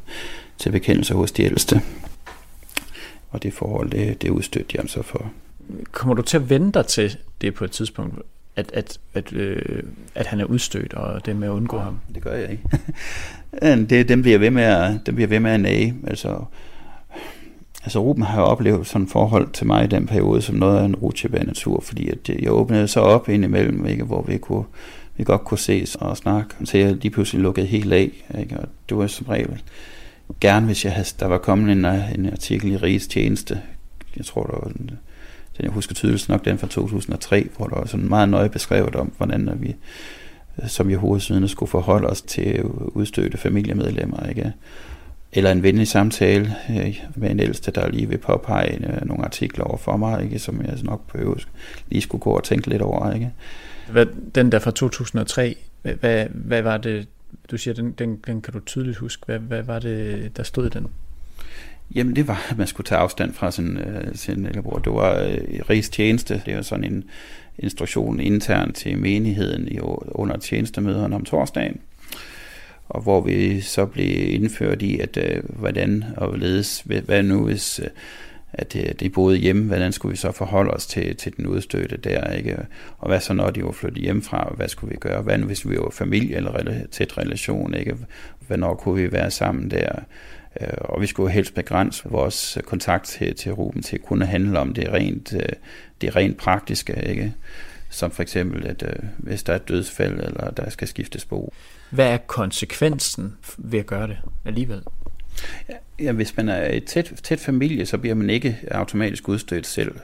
[0.58, 1.82] til bekendelse hos de ældste.
[3.30, 5.30] Og det forhold, det, det udstødte jeg så for.
[5.92, 8.18] Kommer du til at vende dig til det på et tidspunkt,
[8.56, 9.82] at, at, at, øh,
[10.14, 12.00] at han er udstødt, og det med at undgå ham?
[12.14, 12.62] Det gør jeg ikke.
[13.90, 15.94] det, dem bliver ved med at, dem bliver ved med at nage.
[16.06, 16.44] Altså,
[17.84, 20.84] altså Ruben har oplevet sådan et forhold til mig i den periode, som noget af
[20.84, 24.64] en rutsjebanetur, fordi at jeg åbnede så op indimellem, ikke, hvor vi kunne
[25.16, 28.60] vi godt kunne ses og snakke, så jeg lige pludselig lukkede helt af, ikke?
[28.60, 29.62] og det var som regel
[30.40, 33.60] gerne, hvis jeg havde, der var kommet en, øh, en artikel i Riges Tjeneste,
[34.16, 34.90] jeg tror, der var den,
[35.56, 38.96] den jeg husker tydeligt nok, den fra 2003, hvor der var sådan meget nøje beskrevet
[38.96, 39.76] om, hvordan øh, vi
[40.62, 44.52] øh, som Jehovasvidende skulle forholde os til udstødte familiemedlemmer, ikke?
[45.32, 49.76] Eller en venlig samtale øh, med en ældste, der lige vil påpege nogle artikler over
[49.76, 50.38] for mig, ikke?
[50.38, 51.34] som jeg nok behøver
[51.88, 53.12] lige skulle gå og tænke lidt over.
[53.12, 53.30] Ikke?
[53.90, 57.08] Hvad, den der fra 2003, hvad, hvad var det,
[57.50, 59.22] du siger, den, den, den kan du tydeligt huske.
[59.26, 60.86] Hvad, hvad var det, der stod i den?
[61.94, 64.78] Jamen det var, at man skulle tage afstand fra sin, uh, sin lillebror.
[64.78, 66.42] Det var øh, uh, rigs tjeneste.
[66.46, 67.04] Det var sådan en
[67.58, 71.80] instruktion internt til menigheden i, under tjenestemøderne om torsdagen.
[72.88, 77.80] Og hvor vi så blev indført i, at uh, hvordan og ledes, hvad nu hvis
[77.80, 77.86] uh,
[78.52, 81.96] at øh, det, boede hjemme, hvordan skulle vi så forholde os til, til den udstødte
[81.96, 82.56] der, ikke?
[82.98, 85.22] Og hvad så når de var flyttet hjemmefra, hvad skulle vi gøre?
[85.22, 87.96] Hvad hvis vi var familie eller tæt relation, ikke?
[88.46, 89.92] Hvornår kunne vi være sammen der?
[90.60, 94.58] Øh, og vi skulle helst begrænse vores kontakt til, til Ruben til at kunne handle
[94.58, 95.48] om det rent, øh,
[96.00, 97.34] det rent praktiske, ikke?
[97.90, 98.84] Som for eksempel, at
[99.16, 101.52] hvis der er et dødsfald, eller der skal skiftes bo.
[101.90, 104.16] Hvad er konsekvensen ved at gøre det?
[104.44, 104.82] alligevel?
[106.00, 109.96] Ja, hvis man er et tæt, tæt familie, så bliver man ikke automatisk udstødt selv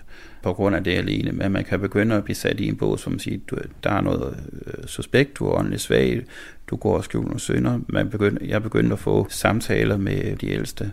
[0.43, 3.01] på grund af det alene, men man kan begynde at blive sat i en bås,
[3.01, 6.23] som siger, du, der er noget øh, suspekt, du er åndelig svag,
[6.67, 7.81] du går og skjuler nogle sønder.
[7.89, 10.93] Man begynder, jeg begyndte at få samtaler med de ældste,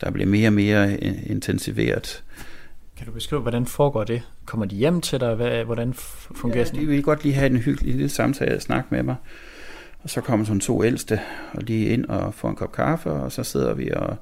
[0.00, 2.22] der bliver mere og mere intensiveret.
[2.96, 4.22] Kan du beskrive, hvordan foregår det?
[4.44, 5.34] Kommer de hjem til dig?
[5.34, 6.74] Hvad, hvordan fungerer det?
[6.74, 9.16] Ja, de vil godt lige have en hyggelig lille samtale og snakke med mig.
[10.02, 11.20] Og så kommer sådan to ældste
[11.52, 14.16] og lige ind og får en kop kaffe, og så sidder vi og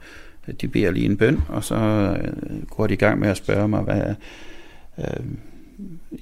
[0.60, 1.76] de beder lige en bøn, og så
[2.22, 4.14] øh, går de i gang med at spørge mig, hvad...
[4.98, 5.24] Øh,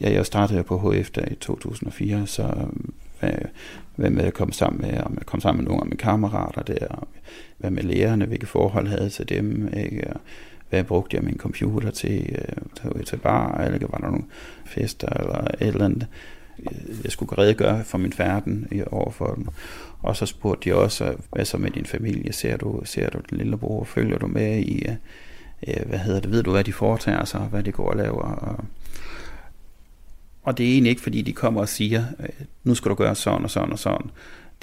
[0.01, 2.67] ja, jeg startede på HF der i 2004, så øh,
[3.21, 3.33] hvad,
[3.97, 6.63] hvad med at komme sammen med, om jeg kom sammen med nogle af mine kammerater
[6.63, 7.09] der, og
[7.59, 10.11] hvad med lærerne, hvilke forhold havde til dem, ikke?
[10.15, 10.21] Og
[10.71, 12.37] hvad brugte jeg min computer til,
[12.95, 14.25] øh, til bar, eller var der nogle
[14.67, 16.07] fester, eller et eller andet
[16.59, 19.47] Øh, jeg skulle redegøre for min færden over for dem.
[20.03, 22.33] Og så spurgte de også, hvad så med din familie?
[22.33, 23.85] Ser du, ser du den lille bror?
[23.85, 24.95] Følger du med i, øh,
[25.69, 26.31] øh, hvad hedder det?
[26.31, 27.41] Ved du, hvad de foretager sig?
[27.41, 28.23] Hvad de går og laver?
[28.23, 28.65] Og,
[30.43, 32.05] og det er egentlig ikke, fordi de kommer og siger,
[32.65, 34.11] nu skal du gøre sådan og sådan og sådan.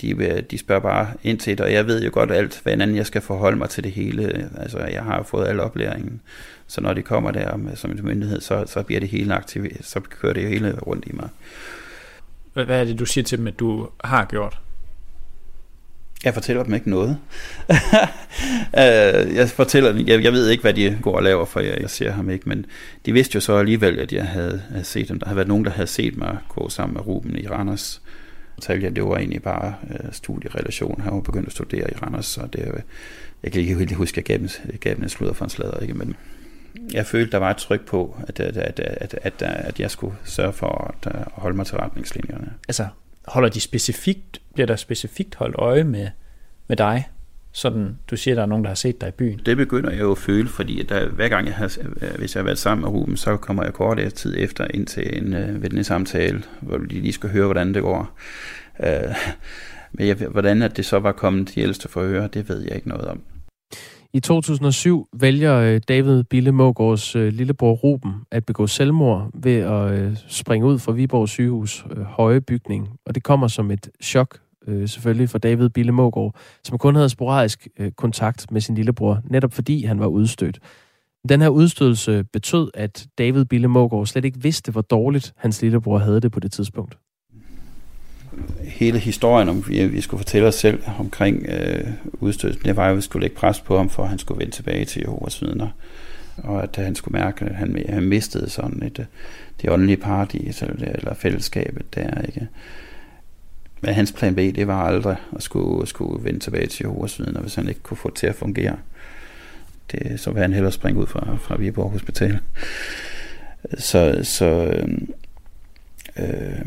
[0.02, 3.06] De, de spørger bare ind til det, og jeg ved jo godt alt, hvordan jeg
[3.06, 4.50] skal forholde mig til det hele.
[4.58, 6.22] Altså, jeg har fået al oplæringen.
[6.68, 9.86] Så når de kommer der med, som en myndighed, så, så bliver det hele aktiveret,
[9.86, 11.30] så kører det hele rundt i mig.
[12.64, 14.60] Hvad er det, du siger til dem, at du har gjort?
[16.24, 17.18] Jeg fortæller dem ikke noget.
[18.78, 21.82] Øh, jeg fortæller dem, jeg, jeg ved ikke, hvad de går og laver, for jeg,
[21.82, 22.66] jeg ser ham ikke, men
[23.06, 25.20] de vidste jo så alligevel, at jeg havde, havde set dem.
[25.20, 28.01] Der havde været nogen, der havde set mig gå sammen med Ruben i Randers.
[28.58, 31.01] Og det var egentlig bare øh, studierelation.
[31.01, 32.72] Han var begyndt at studere i Randers, så det,
[33.43, 35.49] jeg kan ikke helt huske, at jeg gav dem, gav dem en sludder for en
[35.49, 35.93] slader, ikke?
[35.93, 36.16] men
[36.93, 40.15] jeg følte, der var et tryk på, at, at, at, at, at, at jeg skulle
[40.23, 42.53] sørge for at, at holde mig til retningslinjerne.
[42.67, 42.88] Altså,
[43.28, 46.07] holder de specifikt, bliver der specifikt holdt øje med,
[46.67, 47.09] med dig?
[47.51, 49.41] Sådan, du siger, der er nogen, der har set dig i byen.
[49.45, 51.71] Det begynder jeg jo at føle, fordi at der, hver gang jeg har,
[52.17, 54.88] hvis jeg har været sammen med Ruben, så kommer jeg kort efter tid efter ind
[54.88, 58.19] til en uh, ved den samtale, hvor de lige skal høre, hvordan det går.
[58.80, 58.88] Uh,
[59.93, 62.61] men jeg, hvordan at det så var kommet de ældste for at høre, det ved
[62.61, 63.21] jeg ikke noget om.
[64.16, 69.91] I 2007 vælger øh, David Bille Mågårds øh, lillebror Ruben at begå selvmord ved at
[69.91, 72.89] øh, springe ud fra Viborg sygehus høje bygning.
[73.05, 74.39] Og det kommer som et chok
[74.86, 79.86] selvfølgelig for David Bille Mågård, som kun havde sporadisk kontakt med sin lillebror, netop fordi
[79.86, 80.59] han var udstødt.
[81.30, 85.97] Den her udstødelse betød, at David Bille Mågård slet ikke vidste, hvor dårligt hans lillebror
[85.97, 86.97] havde det på det tidspunkt
[88.64, 92.92] hele historien om, at vi skulle fortælle os selv omkring øh, udstødelsen, det var jo,
[92.92, 95.42] at vi skulle lægge pres på ham, for at han skulle vende tilbage til Jehovas
[95.42, 95.68] vidner.
[96.38, 99.06] Og at øh, han skulle mærke, at han, han mistede sådan et, øh,
[99.62, 102.48] det åndelige paradis, eller, eller fællesskabet der, ikke?
[103.82, 107.42] Men hans plan B, det var aldrig at skulle, skulle vende tilbage til Jehovas vidner,
[107.42, 108.78] hvis han ikke kunne få det til at fungere.
[109.92, 112.40] Det, så ville han hellere springe ud fra, fra Viborg Hospital.
[113.78, 114.88] Så, så øh,
[116.20, 116.66] øh,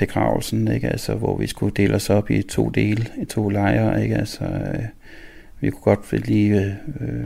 [0.00, 0.88] begravelsen, ikke?
[0.88, 4.16] Altså, hvor vi skulle dele os op i to dele, i to lejre, ikke?
[4.16, 4.84] Altså, øh,
[5.60, 7.20] vi kunne godt lige øh,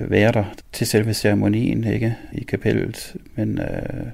[0.00, 2.16] øh, være der til selve ceremonien, ikke?
[2.32, 4.06] I kapellet, men øh,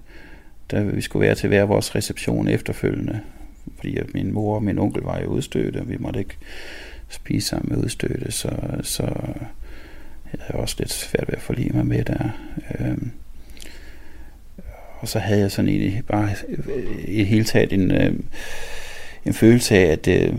[0.71, 3.21] der vi skulle være til hver vores reception efterfølgende,
[3.77, 6.37] fordi at min mor og min onkel var jo udstødte, og vi måtte ikke
[7.09, 8.51] spise sammen med udstødte, så,
[8.83, 9.03] så
[10.33, 12.29] jeg havde også lidt svært ved at forlige mig med der.
[12.81, 12.99] Øh,
[14.99, 18.15] og så havde jeg sådan egentlig bare øh, i hele taget en, øh,
[19.25, 20.39] en følelse af, at, øh,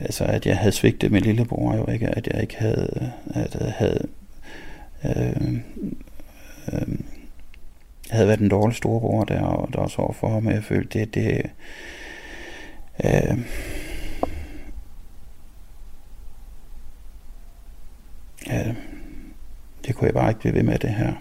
[0.00, 3.72] altså, at jeg havde svigtet min lillebror, jo ikke, at jeg ikke havde, at jeg
[3.76, 4.08] havde,
[5.04, 5.52] øh,
[6.72, 6.98] øh,
[8.10, 11.14] havde været en dårlig storebror der, og der også overfor ham, og jeg følte, det,
[11.14, 11.50] det
[13.04, 13.38] øh,
[18.46, 18.74] ja,
[19.86, 21.12] det kunne jeg bare ikke blive ved med det her.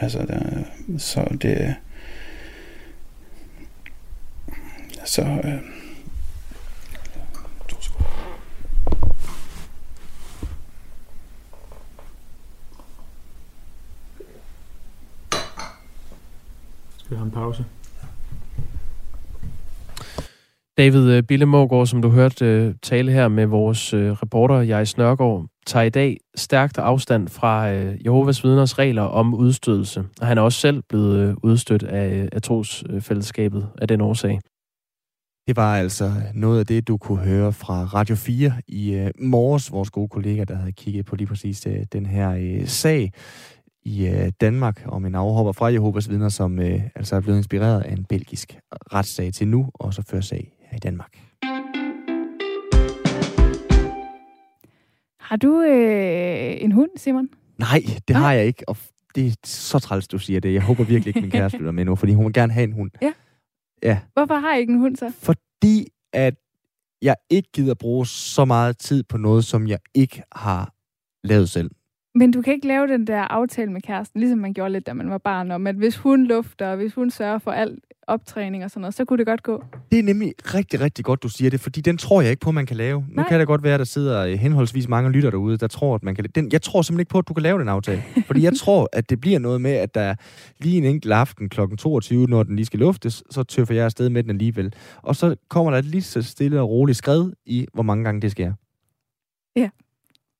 [0.00, 0.64] Altså, der,
[0.98, 1.74] så det...
[5.04, 5.22] Så...
[5.22, 5.58] Øh,
[16.98, 17.64] Skal vi have en pause?
[20.78, 24.88] David øh, Bille Mågaard, som du hørte øh, tale her med vores øh, reporter, jeg
[24.88, 30.04] Snørgaard, tager i dag stærkt afstand fra øh, Jehovas vidners regler om udstødelse.
[30.20, 34.40] Og han er også selv blevet øh, udstødt af, øh, af trosfællesskabet af den årsag.
[35.46, 39.72] Det var altså noget af det, du kunne høre fra Radio 4 i morges.
[39.72, 43.12] Vores gode kollega, der havde kigget på lige præcis den her sag
[43.82, 48.04] i Danmark om en afhopper fra Jehovas vidner, som altså er blevet inspireret af en
[48.04, 48.58] belgisk
[48.92, 51.29] retssag til nu, og så fører sag her i Danmark.
[55.30, 57.28] Har du øh, en hund, Simon?
[57.58, 58.20] Nej, det Nej.
[58.20, 58.68] har jeg ikke.
[58.68, 58.76] Og
[59.14, 60.54] det er så træls, du siger det.
[60.54, 62.72] Jeg håber virkelig ikke, min kæreste lytter med nu, fordi hun vil gerne have en
[62.72, 62.90] hund.
[63.02, 63.12] Ja.
[63.82, 65.12] Ja, Hvorfor har I ikke en hund så?
[65.22, 66.34] fordi at
[67.02, 70.74] jeg ikke gider bruge så meget tid på noget, som jeg ikke har
[71.24, 71.70] lavet selv.
[72.14, 74.92] Men du kan ikke lave den der aftale med kæresten, ligesom man gjorde lidt, da
[74.92, 77.78] man var barn, om at hvis hun lufter, og hvis hun sørger for al
[78.10, 79.64] optræning og sådan noget, så kunne det godt gå.
[79.90, 82.50] Det er nemlig rigtig, rigtig godt, du siger det, fordi den tror jeg ikke på,
[82.50, 83.00] man kan lave.
[83.00, 83.28] Nu Nej.
[83.28, 86.02] kan det godt være, at der sidder øh, henholdsvis mange lytter derude, der tror, at
[86.02, 88.02] man kan den, Jeg tror simpelthen ikke på, at du kan lave den aftale.
[88.26, 90.14] fordi jeg tror, at det bliver noget med, at der
[90.58, 91.60] lige en enkelt aften kl.
[91.78, 94.74] 22, når den lige skal luftes, så tøffer jeg afsted med den alligevel.
[95.02, 98.20] Og så kommer der et lige så stille og roligt skred i, hvor mange gange
[98.20, 98.52] det sker.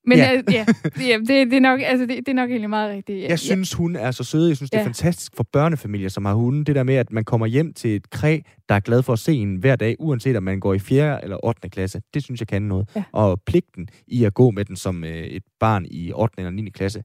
[0.06, 0.30] Men Ja.
[0.32, 0.64] ja, ja,
[1.08, 3.28] ja det, det, er nok, altså, det, det er nok egentlig meget rigtigt.
[3.28, 4.46] Jeg synes, hun er så sød.
[4.48, 4.86] Jeg synes, det er Ja.
[4.86, 6.64] fantastisk for børnefamilier, som har hunde.
[6.64, 8.38] Det der med, at man kommer hjem til et kræ,
[8.68, 11.24] der er glad for at se en hver dag, uanset om man går i 4.
[11.24, 11.68] eller 8.
[11.68, 12.02] klasse.
[12.14, 12.88] Det synes jeg kan noget.
[12.96, 13.02] Ja.
[13.12, 16.34] Og pligten i at gå med den som øh, et barn i 8.
[16.38, 16.70] eller 9.
[16.70, 17.02] klasse,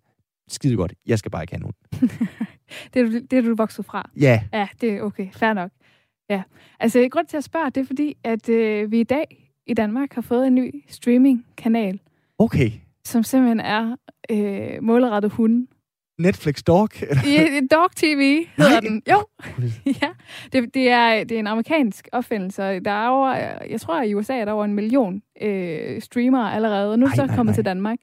[0.48, 0.94] skide godt.
[1.08, 1.76] Jeg skal bare ikke have nogen.
[2.94, 4.10] det, er, du- det er du vokset fra.
[4.20, 5.28] Ja, Ja, det er okay.
[5.34, 5.72] Fair nok.
[6.30, 6.42] Ja.
[6.80, 10.14] Altså, grund til at spørge, det er fordi, at øh, vi i dag i Danmark
[10.14, 12.00] har fået en ny streaming-kanal,
[12.40, 12.72] okay.
[13.06, 13.96] Som simpelthen er
[14.32, 15.68] øh, målrettet hunde.
[16.20, 16.90] Netflix Dog.
[17.02, 18.80] I, Dog TV hedder Nej.
[18.80, 19.02] den.
[19.12, 19.24] Jo.
[20.02, 20.08] ja.
[20.54, 22.62] Det, det, er, det er en amerikansk opfindelse.
[22.80, 23.34] Der er over,
[23.70, 27.06] jeg tror, at i USA er der over en million øh, streamere allerede, og nu
[27.06, 27.54] er så kommet nej.
[27.56, 27.98] til Danmark.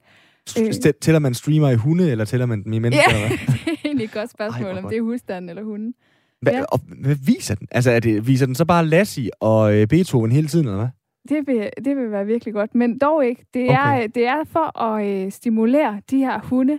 [0.61, 0.73] Øh.
[1.01, 3.03] Tæller man streamer i hunde, eller tæller man dem i mennesker?
[3.17, 4.91] Ja, eller det er egentlig et godt spørgsmål, Ej, om godt.
[4.93, 5.95] det er husstanden eller hunden.
[6.43, 6.63] Hvad, Ja.
[6.73, 7.69] og, hvad viser den?
[7.71, 10.89] Altså, er det, viser den så bare Lassie og øh, Beethoven hele tiden, eller hvad?
[11.29, 13.45] Det vil, det vil være virkelig godt, men dog ikke.
[13.55, 14.09] Det er, Okay.
[14.15, 16.79] det er for at øh, stimulere de her hunde.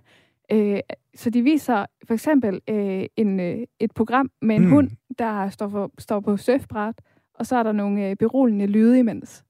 [0.51, 0.79] Øh,
[1.15, 4.69] så de viser for eksempel øh, en, øh, et program med en Mm.
[4.69, 4.89] hund,
[5.19, 7.01] der står, for, står på surfbræt,
[7.33, 9.43] og så er der nogle øh, beroligende lyde imens.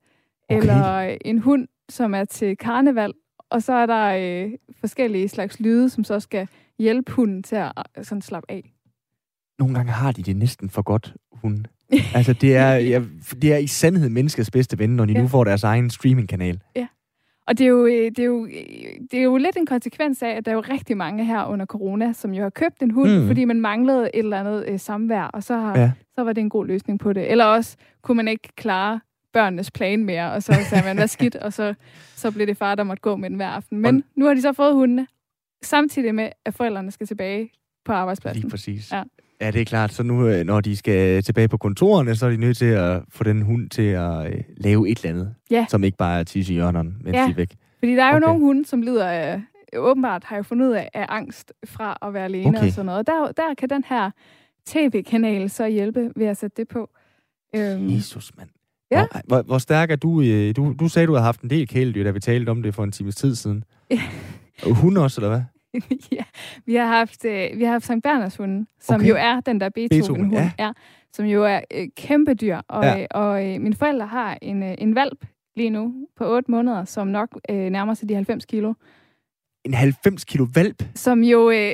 [0.50, 0.58] Okay.
[0.62, 3.14] Eller øh, en hund, som er til karneval,
[3.50, 4.06] og så er der
[4.46, 6.48] øh, forskellige slags lyde, som så skal
[6.80, 8.74] hjælpe hunden til at øh, sådan slappe af.
[9.60, 11.64] Nogle gange har de det næsten for godt, hunde.
[12.16, 13.02] Altså, det er, ja,
[13.41, 15.18] det er i sandhed menneskets bedste ven, når de ja.
[15.18, 15.22] Ja.
[15.24, 16.60] nu får deres egen streamingkanal.
[17.48, 18.52] Og det er, jo, øh, det, er jo, øh,
[19.12, 21.66] det er jo lidt en konsekvens af, at der er jo rigtig mange her under
[21.66, 23.28] corona, som jo har købt en hund, Mm.
[23.28, 25.82] fordi man manglede et eller andet øh, samvær, og så, har, Ja.
[25.82, 25.91] ja.
[26.16, 27.32] så var det en god løsning på det.
[27.32, 29.00] Eller også kunne man ikke klare
[29.34, 31.74] børnenes plan mere, og så sagde man, hvad skidt, og så,
[32.16, 33.78] så blev det far, der måtte gå med den hver aften.
[33.80, 35.08] Men Og- nu har de så fået hundene,
[35.64, 37.50] samtidig med, at forældrene skal tilbage
[37.86, 38.41] på arbejdspladsen.
[38.41, 38.91] Lige præcis.
[38.91, 39.04] Ja.
[39.46, 39.94] Ja, det er klart.
[39.94, 43.02] Så nu, øh, når de skal tilbage på kontorerne, så er de nødt til at
[43.10, 45.66] få den hund til at øh, lave et eller andet, Ja.
[45.70, 47.26] som ikke bare er tisse i hjørnerne, mens Ja.
[47.26, 47.56] de er væk.
[47.80, 48.28] Fordi der er jo Okay.
[48.28, 49.41] nogle hunde, som lider af,
[49.78, 52.68] åbenbart har jo fundet ud af, af angst fra at være alene Okay.
[52.68, 53.08] og sådan noget.
[53.08, 54.12] Der, der kan den her
[54.66, 56.89] tv-kanal så hjælpe ved at sætte det på.
[57.56, 58.50] Øhm, Jesus, mand.
[58.91, 59.06] Ja.
[59.12, 60.76] Hvor, hvor, hvor stærk er du, øh, du?
[60.80, 62.91] Du sagde, du havde haft en del kæledyr, da vi talte om det for en
[62.91, 63.64] times tid siden.
[64.64, 65.41] Hunde også, eller hvad?
[66.11, 66.24] ja,
[66.65, 69.09] vi har haft, øh, vi har haft Sankt Berners hunde, som Okay.
[69.09, 70.51] jo er den der Beethoven, Beethoven-hund, ja.
[70.65, 70.71] ja.
[71.13, 72.57] som jo er øh, kæmpe dyr.
[72.67, 72.97] Og, Ja.
[72.97, 73.05] ja.
[73.11, 77.07] og øh, mine forældre har en, øh, en valp lige nu på 8 måneder, som
[77.07, 78.74] nok øh, nærmer sig de 90 kilo.
[79.65, 80.84] En 90 kilo valp?
[80.95, 81.71] som jo, øh,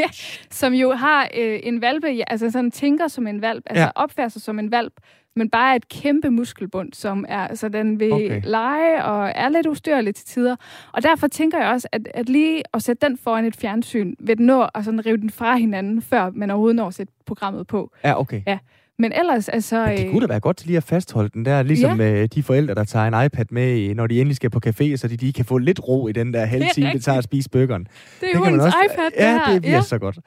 [0.60, 3.90] som jo har øh, en valpe, ja, altså sådan tænker som en valp, altså ja.
[3.94, 4.92] opfører sig som en valp,
[5.36, 8.40] men bare et kæmpe muskelbund, som er, så den vil Okay.
[8.44, 10.56] lege og er lidt ustyrlig til tider.
[10.92, 14.38] Og derfor tænker jeg også, at, at lige at sætte den foran et fjernsyn, vil
[14.38, 17.66] den nå at sådan rive den fra hinanden, før man overhovedet når at sætte programmet
[17.66, 17.90] på.
[18.04, 18.42] Ja, okay.
[18.46, 18.58] Ja.
[18.98, 19.86] Men ellers, altså...
[19.86, 21.94] Men det øh, kunne da være godt lige at fastholde den der, ligesom ja.
[21.96, 25.08] med de forældre, der tager en iPad med, når de endelig skal på café, så
[25.08, 27.04] de lige kan få lidt ro i den der halve Det time, det rigtigt.
[27.04, 27.86] tager at spise burgeren.
[28.20, 29.52] det er hundens også- iPad, det Ja, her.
[29.52, 30.18] det bliver ja, så godt.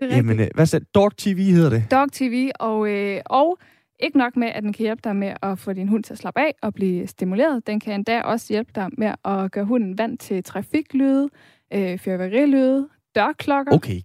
[0.00, 0.80] det Jamen, øh, hvad så?
[0.94, 1.84] Dog TV hedder det?
[1.90, 3.58] Dog TV, og, øh, og
[4.00, 6.18] ikke nok med, at den kan hjælpe dig med at få din hund til at
[6.18, 7.66] slappe af og blive stimuleret.
[7.66, 11.28] Den kan endda også hjælpe dig med at gøre hunden vant til trafiklyde,
[11.74, 13.74] øh, fyrværkerilyde, dørklokker.
[13.74, 14.00] Okay,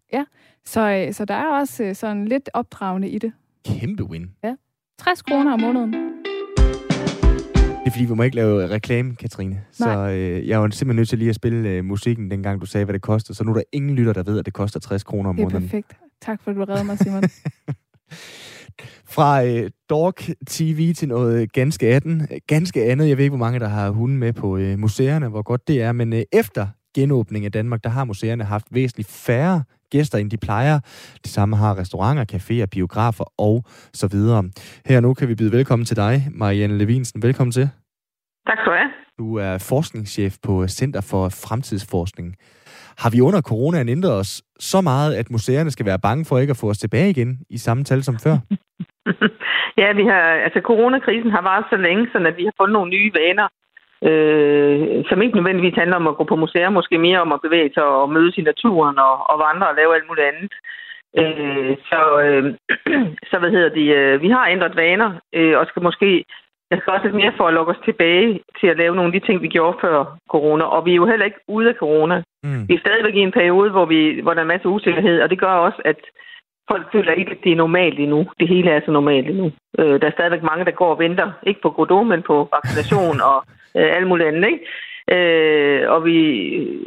[0.66, 3.34] Så, øh, så der er også øh, sådan lidt opdragende i det.
[3.66, 4.32] kæmpe win.
[5.00, 5.94] 60 kroner om måneden.
[5.94, 9.62] Det er fordi, vi må ikke lave reklame, Katrine.
[9.72, 10.16] Så Nej.
[10.18, 12.94] øh, jeg var simpelthen nødt til lige at spille øh, musikken, dengang du sagde, hvad
[12.94, 13.38] det kostede.
[13.38, 15.44] Så nu er der ingen lytter, der ved, at det koster 60 kroner om Det
[15.44, 15.62] er måneden.
[15.64, 15.98] perfekt.
[16.22, 17.24] Tak for, at du redder mig, Simon.
[19.10, 20.14] Fra øh, Dog
[20.48, 22.30] TV til noget ganske andet.
[22.48, 23.10] Ganske andet.
[23.10, 25.82] Jeg ved ikke, hvor mange, der har hunden med på øh, museerne, hvor godt det
[25.82, 25.92] er.
[25.92, 30.38] Men øh, efter genåbning af Danmark, der har museerne haft væsentligt færre gæster, end de
[30.38, 30.80] plejer.
[31.24, 33.64] Det samme har restauranter, caféer, biografer og
[33.94, 34.44] så videre.
[34.86, 37.22] Her nu kan vi byde velkommen til dig, Marianne Levinsen.
[37.22, 37.70] Velkommen til.
[38.48, 38.92] Tak skal du have.
[39.18, 42.36] Du er forskningschef på Center for Fremtidsforskning.
[43.02, 46.52] Har vi under coronaen ændret os så meget, at museerne skal være bange for ikke
[46.52, 48.36] at få os tilbage igen i samme tal som før?
[49.82, 52.90] ja, vi har, altså coronakrisen har varet så længe, så at vi har fundet nogle
[52.90, 53.48] nye vaner
[54.10, 57.72] øh, som ikke nødvendigvis handler om at gå på museer, måske mere om at bevæge
[57.74, 60.54] sig og mødes i naturen og, og vandre og lave alt muligt andet.
[61.22, 62.44] Øh, så, øh,
[63.30, 66.26] så hvad hedder det, øh, vi har ændret vaner, øh, og skal måske
[66.72, 69.20] jeg skal også lidt mere for at lukke os tilbage til at lave nogle af
[69.20, 70.64] de ting, vi gjorde før corona.
[70.64, 72.24] Og vi er jo heller ikke ude af corona.
[72.44, 72.68] Mm.
[72.68, 75.30] Vi er stadigvæk i en periode, hvor, vi, hvor der er en masse usikkerhed, og
[75.30, 76.00] det gør også, at
[76.72, 78.28] folk føler ikke, at det er normalt endnu.
[78.40, 79.52] Det hele er så normalt endnu.
[79.80, 81.32] Øh, der er stadigvæk mange, der går og venter.
[81.44, 83.38] Ikke på Godot, men på vaccination og
[83.78, 84.48] øh, alt muligt andet.
[84.52, 84.66] Ikke?
[85.16, 86.16] Øh, og, vi,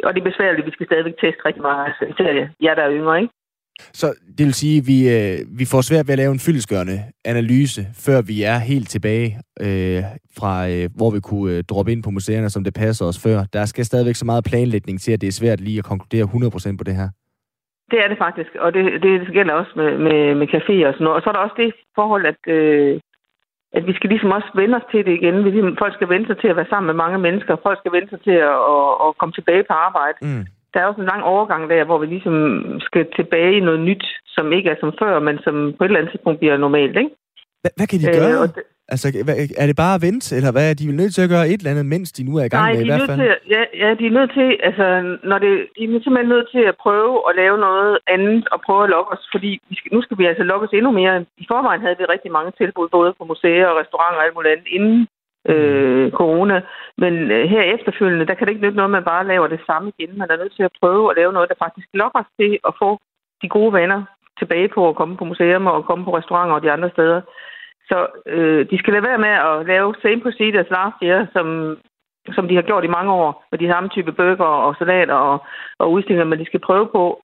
[0.05, 0.67] og det er besværligt.
[0.67, 1.93] Vi skal stadigvæk teste rigtig meget.
[2.11, 3.21] Især jer, der er yngre.
[3.21, 3.33] Ikke?
[3.79, 4.07] Så
[4.39, 7.83] det vil sige, at vi, øh, vi får svært ved at lave en fyldesgørende analyse,
[8.07, 9.29] før vi er helt tilbage
[9.61, 10.03] øh,
[10.39, 13.39] fra, øh, hvor vi kunne øh, droppe ind på museerne, som det passer os før.
[13.53, 16.77] Der skal stadigvæk så meget planlægning til, at det er svært lige at konkludere 100%
[16.77, 17.09] på det her.
[17.91, 21.05] Det er det faktisk, og det, det gælder også med, med, med caféer og sådan
[21.05, 21.17] noget.
[21.17, 23.01] Og så er der også det forhold, at, øh,
[23.73, 25.45] at vi skal ligesom også vende os til det igen.
[25.45, 27.57] Vi, ligesom, folk skal vende sig til at være sammen med mange mennesker.
[27.63, 30.19] Folk skal vende sig til at, at, at komme tilbage på arbejde.
[30.23, 30.45] Mm.
[30.77, 32.37] Der er også en lang overgang der, hvor vi ligesom
[32.81, 36.01] skal tilbage i noget nyt, som ikke er som før, men som på et eller
[36.01, 37.11] andet tidspunkt bliver normalt, ikke?
[37.61, 38.43] Hvad, hvad kan de gøre?
[38.43, 38.63] Øh, det,
[38.95, 39.07] Altså,
[39.63, 40.69] er det bare at vente, eller hvad?
[40.81, 42.63] De er nødt til at gøre et eller andet, mens de nu er i gang
[42.65, 43.21] Nej, med de i hvert fald?
[43.21, 44.87] Til, ja, ja, de er nødt til, altså,
[45.31, 48.83] når det, de er simpelthen nødt til at prøve at lave noget andet og prøve
[48.85, 51.15] at lokke os, fordi vi skal, nu skal vi altså lokke os endnu mere.
[51.43, 54.53] I forvejen havde vi rigtig mange tilbud, både på museer og restauranter og alt muligt
[54.53, 55.01] andet, inden
[55.49, 56.63] øh, corona.
[56.99, 59.61] Men øh, her efterfølgende, der kan det ikke nytte noget, at man bare laver det
[59.67, 60.19] samme igen.
[60.19, 62.73] Man er nødt til at prøve at lave noget, der faktisk lokker os til at
[62.83, 62.99] få
[63.43, 64.03] de gode vaner
[64.39, 67.21] tilbage på at komme på museer og komme på restauranter og de andre steder.
[67.91, 71.77] Så øh, de skal lade være med at lave same procedures last year, som,
[72.35, 75.45] som de har gjort i mange år, med de samme type bøger og salater og,
[75.79, 77.23] og udstillinger, men de skal prøve på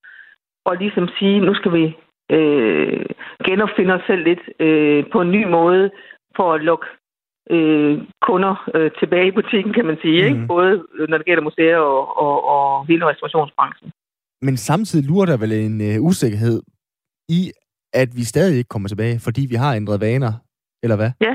[0.66, 1.96] at ligesom sige, nu skal vi
[2.30, 3.06] øh,
[3.44, 5.90] genopfinde os selv lidt øh, på en ny måde
[6.36, 6.86] for at lukke
[7.50, 10.20] øh, kunder øh, tilbage i butikken, kan man sige.
[10.22, 10.26] Mm.
[10.28, 10.38] Ikke?
[10.38, 10.48] Mhm.
[10.48, 13.92] Både når det gælder museer og, og, og hele restaurationsbranchen.
[14.42, 16.62] Men samtidig lurer der vel en øh, usikkerhed
[17.28, 17.52] i,
[17.92, 20.32] at vi stadig ikke kommer tilbage, fordi vi har ændret vaner
[20.82, 21.10] eller hvad?
[21.20, 21.34] Ja.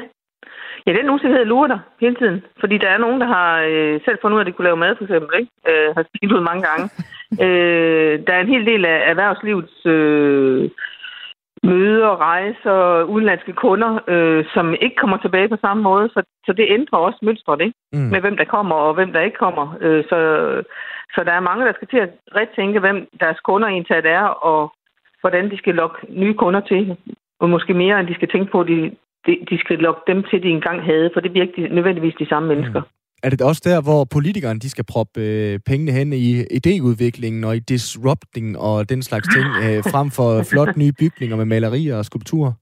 [0.88, 2.44] Ja, den usikkerhed lurer der hele tiden.
[2.60, 4.84] Fordi der er nogen, der har øh, selv fundet ud af, at de kunne lave
[4.84, 5.40] mad, for eksempel.
[5.40, 5.52] Ikke?
[5.70, 6.86] Øh, har spildt ud mange gange.
[7.46, 10.70] øh, der er en hel del af erhvervslivets øh,
[11.72, 16.10] møder, rejser, udenlandske kunder, øh, som ikke kommer tilbage på samme måde.
[16.10, 17.78] Så, så det ændrer også mønstret, ikke?
[17.94, 18.10] Mm.
[18.14, 19.66] Med hvem der kommer og hvem der ikke kommer.
[19.82, 20.20] Øh, så,
[21.16, 24.74] så der er mange, der skal til at retænke, hvem deres kunder egentlig er, og
[25.22, 26.98] hvordan de skal lokke nye kunder til.
[27.40, 28.92] Og måske mere, end de skal tænke på, at de,
[29.26, 32.30] de, de skal lokke dem til, de engang havde, for det bliver ikke nødvendigvis de
[32.30, 32.82] samme mennesker.
[32.82, 32.97] Mm.
[33.24, 36.28] Er det også der, hvor politikerne de skal proppe øh, pengene hen i
[36.60, 41.46] idéudviklingen og i disrupting og den slags ting, øh, frem for flot nye bygninger med
[41.46, 42.54] malerier og skulpturer?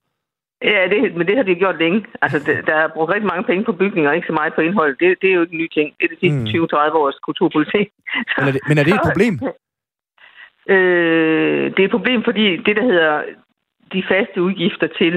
[0.61, 2.05] Ja, det, men det har de gjort længe.
[2.21, 4.61] Altså, det, der er brugt rigtig mange penge på bygninger, og ikke så meget på
[4.61, 4.97] indhold.
[5.01, 5.87] Det, det er jo ikke en ny ting.
[5.97, 6.65] Det er det sidste mm.
[6.65, 7.87] 20-30 års kulturpolitik.
[8.37, 9.33] Men er det, men er det et problem?
[10.73, 13.23] øh, det er et problem, fordi det, der hedder
[13.93, 15.15] de faste udgifter til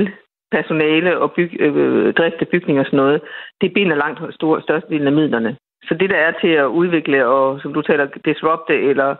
[0.50, 3.20] personale og byg, øh, drift af bygninger og sådan noget,
[3.60, 5.56] det binder langt stor, størstedelen af midlerne.
[5.88, 9.16] Så det, der er til at udvikle og, som du taler, disrupte eller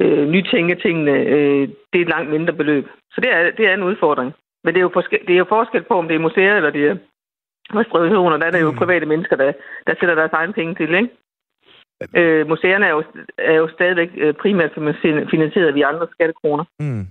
[0.00, 2.86] øh, nytænke tingene, øh, det er et langt mindre beløb.
[3.12, 4.32] Så det er, det er en udfordring.
[4.64, 6.70] Men det er, jo forskel, det er jo forskel på, om det er museer eller
[6.70, 6.96] det er
[7.74, 8.36] restaurationer.
[8.36, 8.76] Der er der jo mm.
[8.76, 9.52] private mennesker, der,
[9.86, 11.08] der sætter deres egen penge til, ikke?
[12.16, 13.02] Øh, museerne er jo,
[13.38, 14.72] er jo stadigvæk øh, primært
[15.30, 16.64] finansieret via andre skattekroner.
[16.80, 17.06] Mm.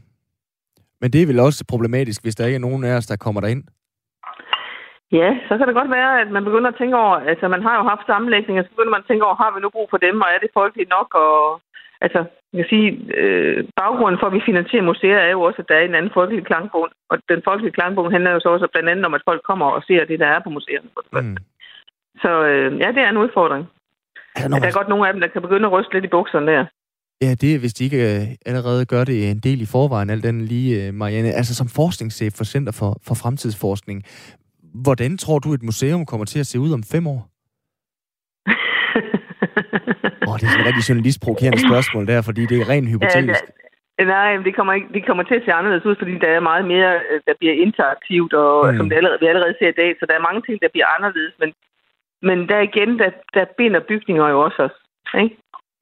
[1.05, 3.41] Men det er vel også problematisk, hvis der ikke er nogen af os, der kommer
[3.41, 3.63] derind?
[5.19, 7.75] Ja, så kan det godt være, at man begynder at tænke over, altså man har
[7.79, 10.15] jo haft sammenlægninger, så begynder man at tænke over, har vi nu brug for dem,
[10.23, 11.09] og er det folkeligt nok?
[11.25, 11.37] Og,
[12.05, 12.19] altså,
[12.53, 12.87] jeg kan sige,
[13.21, 16.15] øh, baggrunden for, at vi finansierer museer, er jo også, at der er en anden
[16.17, 16.85] folkelig klangbog.
[17.11, 19.81] Og den folkelige klangbog handler jo så også blandt andet om, at folk kommer og
[19.87, 20.89] ser det, der er på museerne.
[21.13, 21.37] Mm.
[22.23, 23.63] Så øh, ja, det er en udfordring.
[24.35, 24.61] Altså, man...
[24.61, 26.65] Der er godt nogle af dem, der kan begynde at ryste lidt i bukserne der.
[27.21, 30.23] Ja, det er, hvis de ikke øh, allerede gør det en del i forvejen, al
[30.23, 31.31] den lige, øh, Marianne.
[31.31, 34.03] Altså som forskningschef for Center for, for Fremtidsforskning,
[34.83, 37.21] hvordan tror du, et museum kommer til at se ud om fem år?
[40.27, 43.43] Åh, oh, det er sådan et rigtig journalistprovokerende spørgsmål der, fordi det er rent hypotetisk.
[43.99, 46.49] Ja, nej, det kommer, ikke, det kommer til at se anderledes ud, fordi der er
[46.51, 48.77] meget mere, øh, der bliver interaktivt, og mm.
[48.77, 50.89] som det allerede, vi allerede ser i dag, så der er mange ting, der bliver
[50.97, 51.49] anderledes, men,
[52.27, 54.77] men der igen, der, der binder bygninger jo også os.
[55.23, 55.35] Ikke?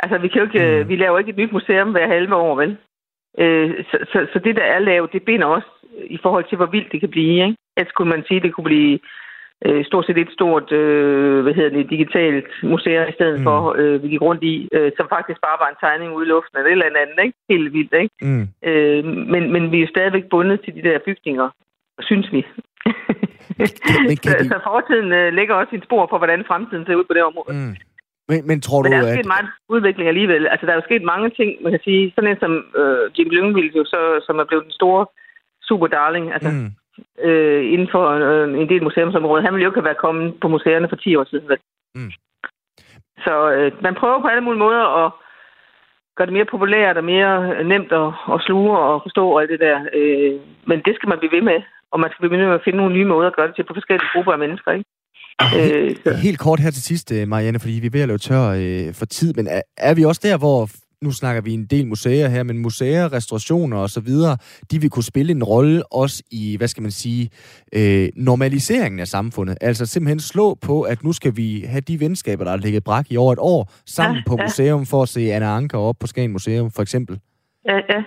[0.04, 0.90] Altså, vi, kan jo ikke, mm.
[0.90, 2.78] vi laver ikke et nyt museum hver halve år, vel?
[3.40, 5.70] Øh, så, så, så det, der er lavet, det binder også
[6.16, 7.46] i forhold til, hvor vildt det kan blive.
[7.46, 7.58] Ikke?
[7.78, 9.00] Ellers kunne man sige, at det kunne blive
[9.66, 13.44] øh, stort set et stort øh, hvad hedder det, digitalt museum i stedet mm.
[13.44, 16.30] for, øh, vi gik rundt i, øh, som faktisk bare var en tegning ude i
[16.30, 17.38] luften eller et eller andet, ikke?
[17.50, 18.16] Helt vildt, ikke?
[18.22, 18.48] Mm.
[18.70, 21.50] Øh, men, men vi er stadigvæk bundet til de der bygninger,
[22.00, 22.42] synes vi.
[24.24, 27.24] så, så fortiden øh, lægger også sin spor for, hvordan fremtiden ser ud på det
[27.24, 27.54] område.
[27.58, 27.76] Mm.
[28.30, 29.16] Men, men tror Men du, der er at...
[29.18, 30.48] sket meget udvikling alligevel.
[30.48, 32.12] Altså, der er jo sket mange ting, man kan sige.
[32.16, 35.06] Sådan en som øh, Jim Lyngvild, jo så, som er blevet den store
[35.70, 36.70] super darling, altså, Mm.
[37.28, 39.44] øh, inden for øh, en del museumsområder.
[39.44, 41.50] Han ville jo ikke have været kommet på museerne for 10 år siden.
[41.50, 41.58] Vel?
[41.96, 42.12] Mm.
[43.26, 45.12] Så øh, man prøver på alle mulige måder at
[46.16, 49.60] gøre det mere populært og mere nemt at, at sluge og forstå og alt det
[49.60, 49.78] der.
[49.94, 51.62] Øh, men det skal man blive ved med.
[51.92, 53.64] Og man skal blive ved med at finde nogle nye måder at gøre det til
[53.64, 54.72] på forskellige grupper af mennesker.
[54.72, 54.90] Ikke?
[55.42, 56.14] Øh, så.
[56.14, 58.94] Helt kort her til sidst, øh, Marianne, fordi vi er ved at løbe tør øh,
[58.94, 60.70] for tid, men er, er vi også der, hvor
[61.02, 64.38] nu snakker vi en del museer her, men museer, restaurationer og så videre,
[64.72, 67.30] de vil kunne spille en rolle også i, hvad skal man sige,
[67.76, 69.58] øh, normaliseringen af samfundet.
[69.62, 73.06] Altså simpelthen slå på, at nu skal vi have de venskaber, der har ligget brak
[73.12, 74.44] i over et år, sammen Ja, på ja.
[74.44, 77.20] museum for at se Anna Anker op på Skagen Museum, for eksempel.
[77.66, 78.04] Ja, ja.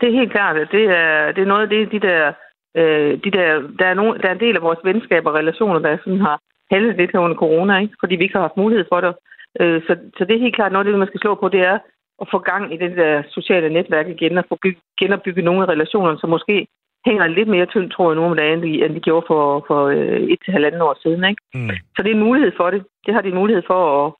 [0.00, 0.56] Det er helt klart.
[0.56, 2.32] at Det er, det er noget af det, de der...
[2.76, 3.48] Øh, de der,
[3.78, 6.40] der, er nogle, der er en del af vores venskaber og relationer, der sådan har
[6.70, 7.96] haltet lidt her under corona, ikke?
[8.00, 9.14] fordi vi ikke har haft mulighed for det.
[9.60, 11.78] Øh, så, så det er helt klart noget det, man skal slå på, det er
[12.22, 15.68] at få gang i det der sociale netværk igen, og få byg, genopbygge nogle af
[15.68, 16.66] relationerne, som måske
[17.06, 19.64] hænger lidt mere tyndt, tror jeg, nu om dagen, end de, end de gjorde for,
[19.66, 21.24] for øh, et til halvanden år siden.
[21.24, 21.42] Ikke?
[21.54, 21.70] Mm.
[21.96, 22.84] Så det er en mulighed for det.
[23.06, 24.12] Det har de en mulighed for at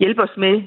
[0.00, 0.62] hjælpe os med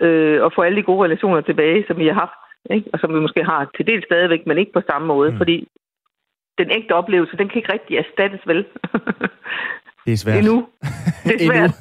[0.00, 2.38] øh, at få alle de gode relationer tilbage, som vi har haft,
[2.70, 2.90] ikke?
[2.92, 5.36] og som vi måske har til dels stadigvæk, men ikke på samme måde, mm.
[5.36, 5.68] fordi
[6.58, 8.64] den ægte oplevelse, den kan ikke rigtig erstattes vel.
[10.06, 10.38] Det er svært.
[10.38, 10.56] Endnu.
[11.28, 11.52] Det er Endnu.
[11.52, 11.72] svært.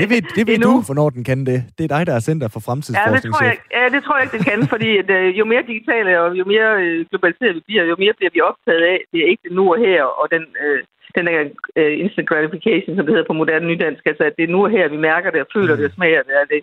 [0.00, 0.70] det ved, det ved Endnu.
[0.70, 1.58] du, hvornår den kan det.
[1.78, 3.34] Det er dig, der er Center for Ja, det Fremtidsforskning.
[3.34, 6.10] tror jeg, ja, det tror jeg ikke, den kan, fordi at, øh, jo mere digitale
[6.22, 9.28] og jo mere øh, globaliseret vi bliver, jo mere bliver vi optaget af det er
[9.32, 10.78] ikke det nu og her, og den, øh,
[11.16, 11.36] den der
[11.80, 14.70] øh, instant gratification, som det hedder på moderne nydansk, altså at det er nu og
[14.76, 15.78] her, vi mærker det og føler Mm.
[15.80, 16.34] det og smager det.
[16.42, 16.60] Er det.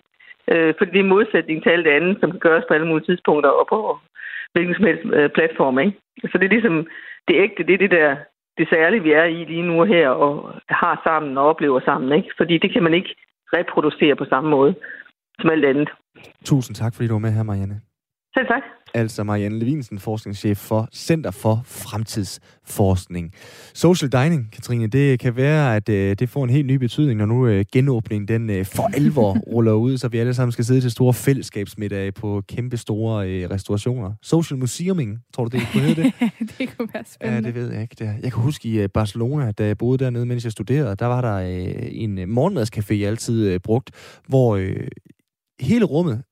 [0.52, 3.06] Øh, fordi det er modsætning til alt det andet, som kan gøres på alle mulige
[3.08, 3.78] tidspunkter og på
[4.52, 5.78] hvilken som helst øh, platform.
[5.84, 5.96] Ikke?
[6.30, 6.76] Så det er ligesom
[7.28, 8.16] det ægte, det er det der
[8.58, 12.12] det særlige, vi er i lige nu og her, og har sammen og oplever sammen.
[12.12, 12.30] Ikke?
[12.36, 13.14] Fordi det kan man ikke
[13.52, 14.74] reproducere på samme måde
[15.40, 15.88] som alt andet.
[16.44, 17.80] Tusind tak, fordi du var med her, Marianne.
[18.34, 18.62] Selv tak.
[18.94, 23.32] Altså Marianne Levinsen, forskningschef for Center for Fremtidsforskning.
[23.74, 27.26] Social dining, Katrine, det kan være, at øh, det får en helt ny betydning, når
[27.26, 30.80] nu øh, genåbningen den øh, for alvor ruller ud, så vi alle sammen skal sidde
[30.80, 34.12] til store fællesskabsmiddage på kæmpe store øh, restaurationer.
[34.22, 36.12] Social museuming, tror du det kunne hedde det?
[36.58, 37.46] det kunne være Ja, spændende.
[37.48, 37.94] det ved jeg ikke.
[37.98, 41.06] Det Jeg kan huske i øh, Barcelona, da jeg boede dernede, mens jeg studerede, der
[41.06, 43.90] var der øh, en øh, morgenmadscafé, jeg altid øh, brugt,
[44.28, 44.76] hvor øh,
[45.60, 46.22] hele rummet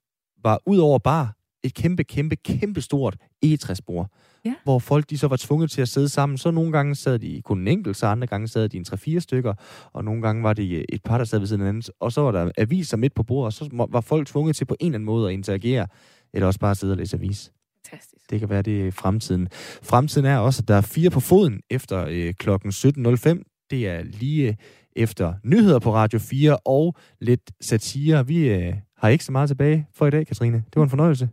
[0.45, 1.35] var ud over bar
[1.65, 4.11] et kæmpe, kæmpe, kæmpe stort egetræsbord.
[4.45, 4.55] Ja.
[4.65, 6.39] Hvor folk de så var tvunget til at sidde sammen.
[6.39, 9.19] Så nogle gange sad de kun en enkelt, så andre gange sad de en 3-4
[9.19, 9.55] stykker,
[9.93, 11.93] og nogle gange var det øh, et par, der sad ved siden af hinanden.
[12.01, 14.77] Og så var der aviser midt på bordet, og så var folk tvunget til på
[14.81, 15.87] en eller anden måde at interagere,
[16.33, 17.53] eller også bare sidde og læse avis.
[17.87, 18.31] Fantastisk.
[18.31, 19.49] Det kan være, det er fremtiden.
[19.83, 23.67] Fremtiden er også, at der er fire på foden efter øh, klokken 17.05.
[23.71, 24.55] Det er lige øh,
[24.97, 28.27] efter nyheder på Radio 4 og lidt satire.
[28.27, 30.57] Vi øh, har ikke så meget tilbage for i dag, Katrine.
[30.57, 31.29] Det var en fornøjelse.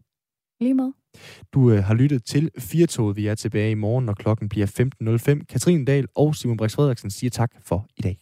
[0.60, 0.92] Lige med.
[1.54, 3.16] Du øh, har lyttet til Firtoget.
[3.16, 4.68] Vi er tilbage i morgen, når klokken bliver
[5.38, 5.46] 15.05.
[5.46, 8.18] Katrine Dahl og Simon Brix Frederiksen siger tak for i dag.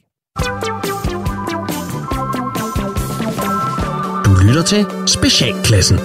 [4.26, 5.98] Du lytter til Specialklassen.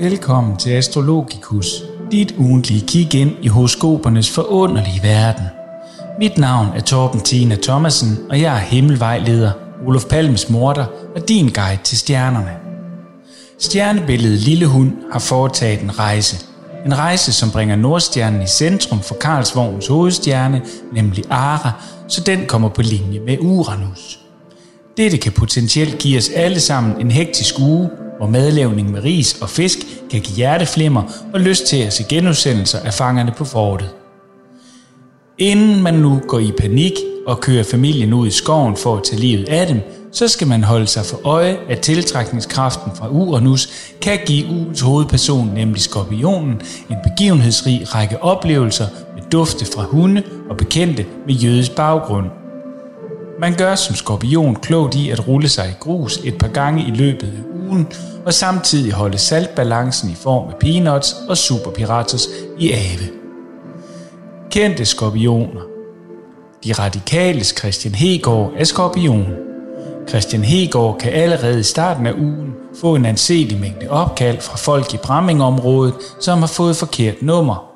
[0.00, 1.66] Velkommen til Astrologicus,
[2.10, 5.57] dit ugentlige kig ind i horoskopernes forunderlige verden.
[6.20, 9.52] Mit navn er Torben Tina Thomasen, og jeg er himmelvejleder,
[9.86, 12.50] Olof Palmes morter og din guide til stjernerne.
[13.58, 16.46] Stjernebilledet Lille Hund har foretaget en rejse.
[16.86, 20.62] En rejse, som bringer Nordstjernen i centrum for Karlsvognens hovedstjerne,
[20.92, 21.72] nemlig Ara,
[22.08, 24.20] så den kommer på linje med Uranus.
[24.96, 29.50] Dette kan potentielt give os alle sammen en hektisk uge, hvor madlavning med ris og
[29.50, 29.78] fisk
[30.10, 31.02] kan give hjerteflimmer
[31.34, 33.88] og lyst til at se genudsendelser af fangerne på fortet.
[35.38, 36.92] Inden man nu går i panik
[37.26, 39.80] og kører familien ud i skoven for at tage livet af dem,
[40.12, 43.68] så skal man holde sig for øje, at tiltrækningskraften fra Uranus
[44.00, 46.60] kan give ugens hovedperson, nemlig skorpionen,
[46.90, 52.26] en begivenhedsrig række oplevelser med dufte fra hunde og bekendte med jødisk baggrund.
[53.40, 56.90] Man gør som skorpion klogt i at rulle sig i grus et par gange i
[56.90, 57.86] løbet af ugen,
[58.26, 62.28] og samtidig holde saltbalancen i form af peanuts og superpiratos
[62.58, 63.17] i ave.
[64.50, 65.60] Kendte skorpioner
[66.64, 69.26] De radikales Christian Hegård er skorpion.
[70.08, 74.94] Christian Hegård kan allerede i starten af ugen få en anselig mængde opkald fra folk
[74.94, 77.70] i Brammingområdet, som har fået forkert nummer.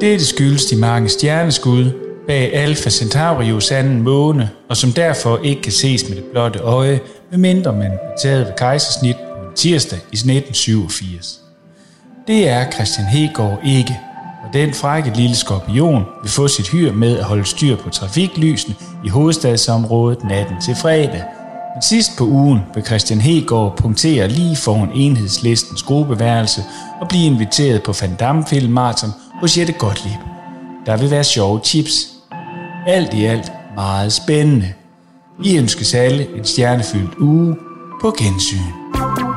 [0.00, 1.90] Dette skyldes de mange stjerneskud
[2.26, 7.00] bag Alpha Centaurius anden måne, og som derfor ikke kan ses med det blotte øje,
[7.30, 11.40] medmindre man er taget ved kejsersnit på en tirsdag i 1987.
[12.26, 14.00] Det er Christian Hegård ikke,
[14.46, 18.74] og den frække lille skorpion vil få sit hyr med at holde styr på trafiklysene
[19.04, 21.24] i hovedstadsområdet natten til fredag.
[21.74, 26.64] Men sidst på ugen vil Christian Hegård punktere lige foran enhedslistens gruppeværelse
[27.00, 30.20] og blive inviteret på Van Damme Film Marathon hos Jette Gottlieb.
[30.86, 32.08] Der vil være sjove chips.
[32.86, 34.72] Alt i alt meget spændende.
[35.38, 37.56] Vi ønsker alle en stjernefyldt uge
[38.00, 39.33] på gensyn.